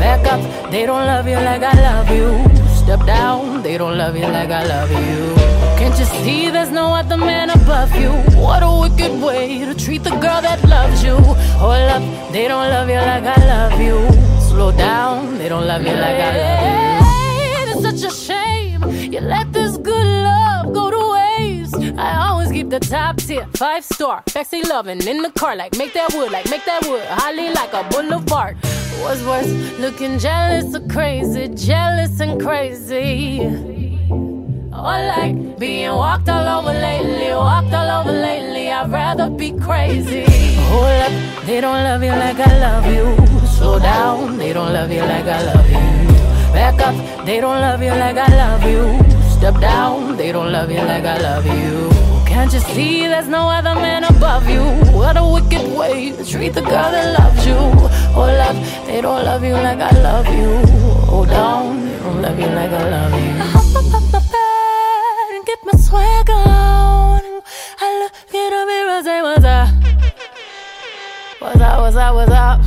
[0.00, 2.28] Back up, they don't love you like I love you.
[2.74, 5.34] Step down, they don't love you like I love you.
[5.78, 8.10] Can't you see there's no other man above you?
[8.38, 11.16] What a wicked way to treat the girl that loves you.
[11.62, 12.02] Hold up,
[12.32, 13.98] they don't love you like I love you.
[14.48, 14.89] Slow down,
[22.70, 26.48] the top tier, five star, sexy loving in the car, like make that wood, like
[26.48, 28.56] make that wood, Holly like a boulevard.
[29.02, 29.50] What's worse,
[29.80, 33.40] looking jealous or crazy, jealous and crazy.
[34.72, 38.70] Or like being walked all over lately, walked all over lately.
[38.70, 40.24] I'd rather be crazy.
[40.70, 43.48] Hold up, they don't love you like I love you.
[43.48, 46.52] Slow down, they don't love you like I love you.
[46.52, 49.30] Back up, they don't love you like I love you.
[49.36, 51.89] Step down, they don't love you like I love you.
[52.30, 54.62] Can't you see there's no other man above you?
[54.96, 57.58] What a wicked way to treat the girl that loves you.
[58.14, 60.46] Oh, up, they don't love you like I love you.
[60.46, 63.30] Oh, Hold down, they don't love you like I love you.
[63.34, 67.22] I hop up up my bed and get my swag on.
[67.80, 69.68] I look in the mirror, say what's up.
[71.40, 72.60] What's up, what's up, what's up?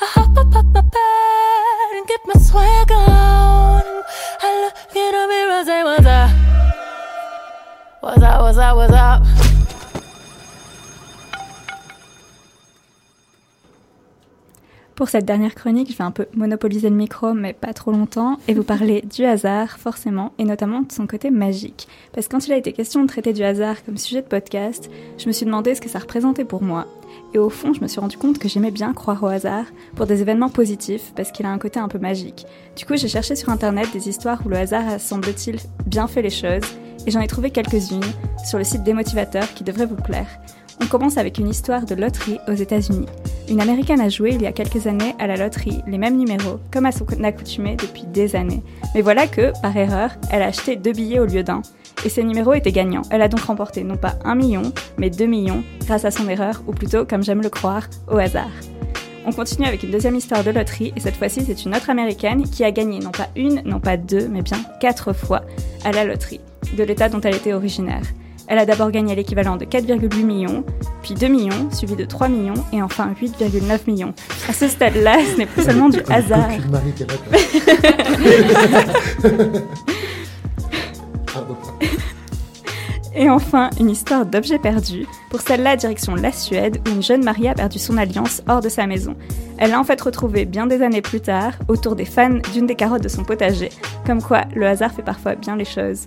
[0.00, 3.84] I hop up up my bed and get my swag on.
[4.40, 6.07] I look in the mirror, say what's up.
[8.00, 9.26] What's up, what's up, what's up?
[14.94, 18.38] Pour cette dernière chronique, je vais un peu monopoliser le micro, mais pas trop longtemps,
[18.46, 21.88] et vous parler du hasard, forcément, et notamment de son côté magique.
[22.12, 24.88] Parce que quand il a été question de traiter du hasard comme sujet de podcast,
[25.18, 26.86] je me suis demandé ce que ça représentait pour moi.
[27.34, 29.64] Et au fond, je me suis rendu compte que j'aimais bien croire au hasard
[29.96, 32.46] pour des événements positifs, parce qu'il a un côté un peu magique.
[32.76, 36.22] Du coup, j'ai cherché sur internet des histoires où le hasard a, semble-t-il, bien fait
[36.22, 36.62] les choses,
[37.08, 38.04] et j'en ai trouvé quelques-unes
[38.44, 40.26] sur le site des motivateurs qui devraient vous plaire.
[40.82, 43.06] On commence avec une histoire de loterie aux États-Unis.
[43.48, 46.60] Une américaine a joué il y a quelques années à la loterie les mêmes numéros,
[46.70, 48.62] comme à son accoutumée depuis des années.
[48.94, 51.62] Mais voilà que, par erreur, elle a acheté deux billets au lieu d'un.
[52.04, 53.02] Et ces numéros étaient gagnants.
[53.10, 56.62] Elle a donc remporté non pas un million, mais 2 millions, grâce à son erreur,
[56.66, 58.50] ou plutôt, comme j'aime le croire, au hasard.
[59.28, 62.44] On continue avec une deuxième histoire de loterie, et cette fois-ci c'est une autre américaine
[62.44, 65.42] qui a gagné non pas une, non pas deux, mais bien quatre fois
[65.84, 66.40] à la loterie,
[66.76, 68.02] de l'état dont elle était originaire.
[68.46, 70.64] Elle a d'abord gagné l'équivalent de 4,8 millions,
[71.02, 74.14] puis 2 millions, suivi de 3 millions, et enfin 8,9 millions.
[74.48, 76.48] À ce stade-là, ce n'est plus seulement du hasard.
[83.14, 85.04] Et enfin, une histoire d'objet perdu.
[85.28, 88.68] Pour celle-là, direction la Suède, où une jeune mariée a perdu son alliance hors de
[88.68, 89.16] sa maison.
[89.58, 92.76] Elle l'a en fait retrouvée bien des années plus tard, autour des fans d'une des
[92.76, 93.70] carottes de son potager.
[94.06, 96.06] Comme quoi, le hasard fait parfois bien les choses.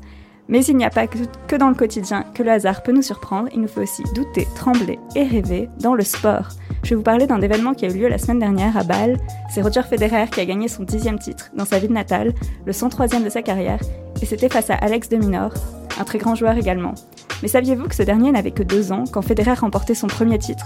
[0.52, 3.48] Mais il n'y a pas que dans le quotidien que le hasard peut nous surprendre,
[3.54, 6.50] il nous faut aussi douter, trembler et rêver dans le sport.
[6.84, 9.18] Je vais vous parler d'un événement qui a eu lieu la semaine dernière à Bâle.
[9.50, 12.34] C'est Roger Federer qui a gagné son dixième titre dans sa ville natale,
[12.66, 13.80] le 103e de sa carrière,
[14.22, 15.54] et c'était face à Alex de Minaur,
[16.00, 16.96] un très grand joueur également.
[17.42, 20.66] Mais saviez-vous que ce dernier n'avait que deux ans quand Federer remportait son premier titre?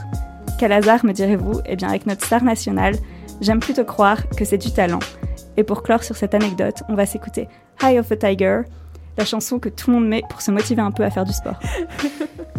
[0.58, 1.62] Quel hasard, me direz-vous?
[1.66, 2.96] Eh bien, avec notre star nationale,
[3.40, 5.00] j'aime plutôt croire que c'est du talent.
[5.58, 7.48] Et pour clore sur cette anecdote, on va s'écouter
[7.84, 8.62] High of a Tiger,
[9.18, 11.34] la chanson que tout le monde met pour se motiver un peu à faire du
[11.34, 11.60] sport.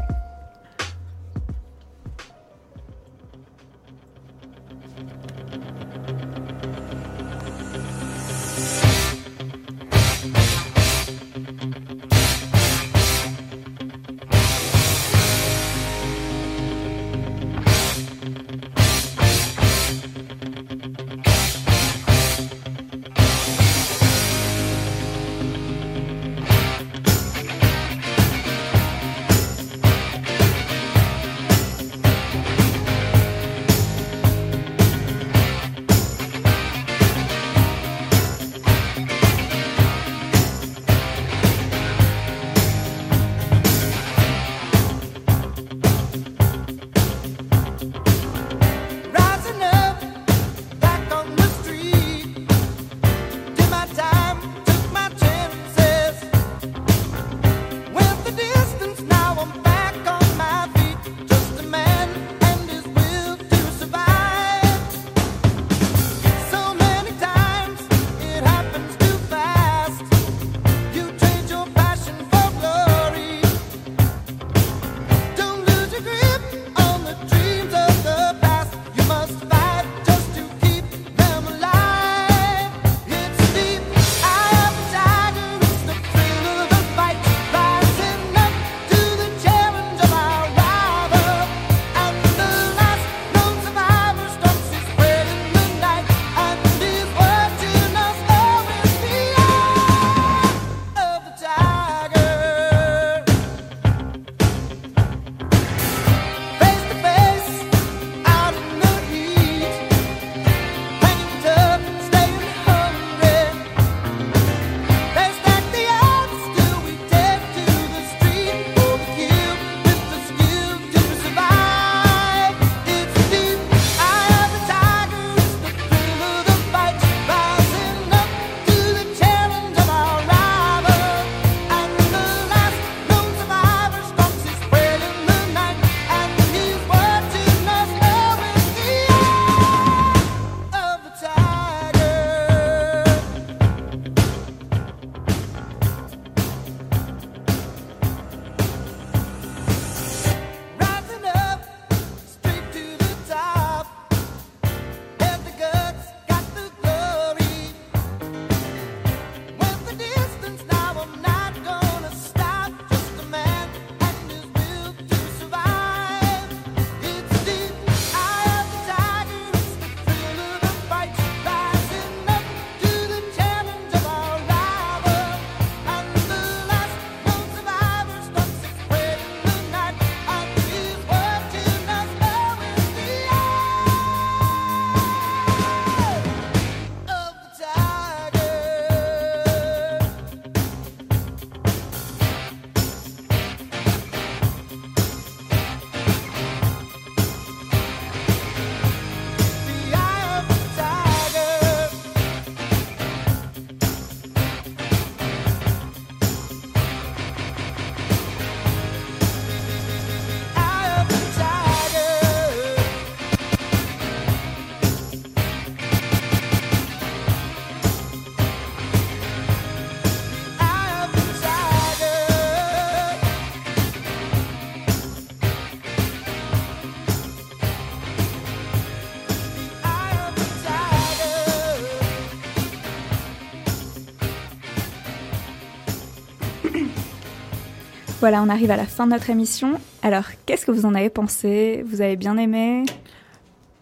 [238.29, 239.75] Voilà, on arrive à la fin de notre émission.
[240.03, 241.85] Alors, qu'est-ce que vous en avez pensé?
[241.87, 242.83] Vous avez bien aimé?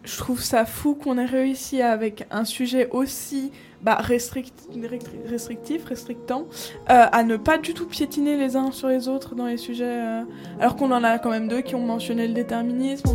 [0.03, 3.51] Je trouve ça fou qu'on ait réussi avec un sujet aussi
[3.81, 6.45] bah, restrict- restri- restrictif, restrictant,
[6.91, 9.83] euh, à ne pas du tout piétiner les uns sur les autres dans les sujets.
[9.85, 10.21] euh,
[10.59, 13.09] alors qu'on en a quand même deux qui ont mentionné le déterminisme,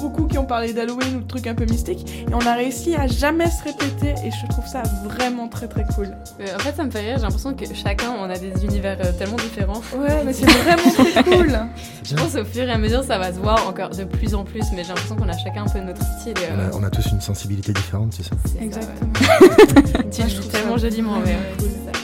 [0.00, 2.94] beaucoup qui ont parlé d'Halloween ou de trucs un peu mystiques, et on a réussi
[2.94, 6.08] à jamais se répéter, et je trouve ça vraiment très très cool.
[6.40, 8.98] Euh, en fait, ça me fait rire, j'ai l'impression que chacun, on a des univers
[9.04, 9.80] euh, tellement différents.
[9.96, 11.58] Ouais, mais c'est vraiment très cool.
[12.04, 14.44] Je pense au fur et à mesure, ça va se voir encore de plus en
[14.44, 16.34] plus, mais j'ai l'impression qu'on a chacun un peu notre style.
[16.38, 19.12] et, On euh, a, on a tous une sensibilité différente, c'est ça Exactement.
[20.10, 21.98] Tu le dis tellement joliment, mais ouais, ça.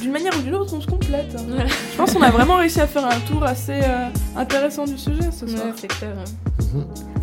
[0.00, 1.34] D'une manière ou d'une autre, on se complète.
[1.36, 1.64] hein.
[1.92, 4.06] Je pense qu'on a vraiment réussi à faire un tour assez euh,
[4.36, 5.66] intéressant du sujet ce soir.
[5.66, 6.10] Ouais, c'est clair.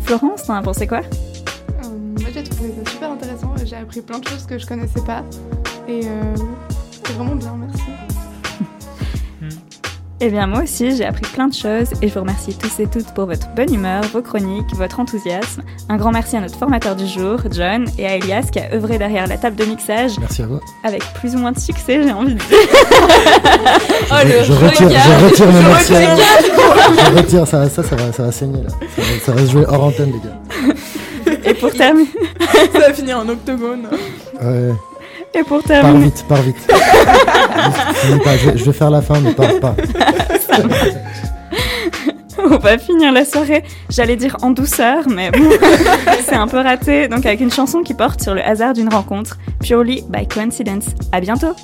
[0.00, 1.00] Florence, t'en as pensé quoi?
[1.00, 1.88] Euh,
[2.20, 5.22] moi j'ai trouvé ça super intéressant, j'ai appris plein de choses que je connaissais pas.
[5.86, 6.34] Et euh,
[7.04, 7.82] c'est vraiment bien, merci.
[10.20, 12.88] Eh bien, moi aussi, j'ai appris plein de choses et je vous remercie tous et
[12.88, 15.62] toutes pour votre bonne humeur, vos chroniques, votre enthousiasme.
[15.88, 18.98] Un grand merci à notre formateur du jour, John, et à Elias qui a œuvré
[18.98, 20.18] derrière la table de mixage.
[20.18, 20.58] Merci à vous.
[20.82, 22.46] Avec plus ou moins de succès, j'ai envie de dire.
[24.10, 25.02] Je, le je retire, regard.
[25.20, 25.92] je retire mes merci.
[25.92, 28.70] Je retire, ça, ça, ça, va, ça va saigner là.
[28.96, 31.44] Ça va, ça va se jouer hors antenne, les gars.
[31.44, 32.08] Et pour terminer.
[32.72, 33.86] Ça va finir en octogone.
[34.42, 34.72] Ouais.
[35.34, 36.04] Et pour Pars terminer.
[36.06, 36.56] vite, pars vite.
[38.04, 39.74] Je, vais- je vais faire la fin, mais pars pas.
[42.50, 45.50] On va finir la soirée, j'allais dire en douceur, mais bon,
[46.26, 47.08] c'est un peu raté.
[47.08, 50.84] Donc avec une chanson qui porte sur le hasard d'une rencontre, purely by coincidence.
[51.12, 51.54] À bientôt.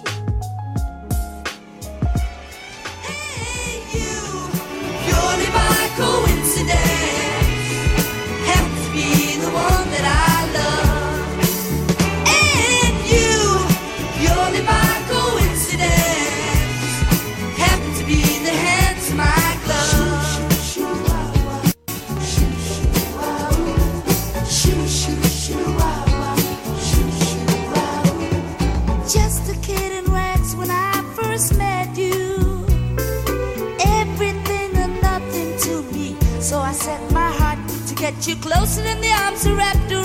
[38.27, 40.04] You closer than the arms are wrapped around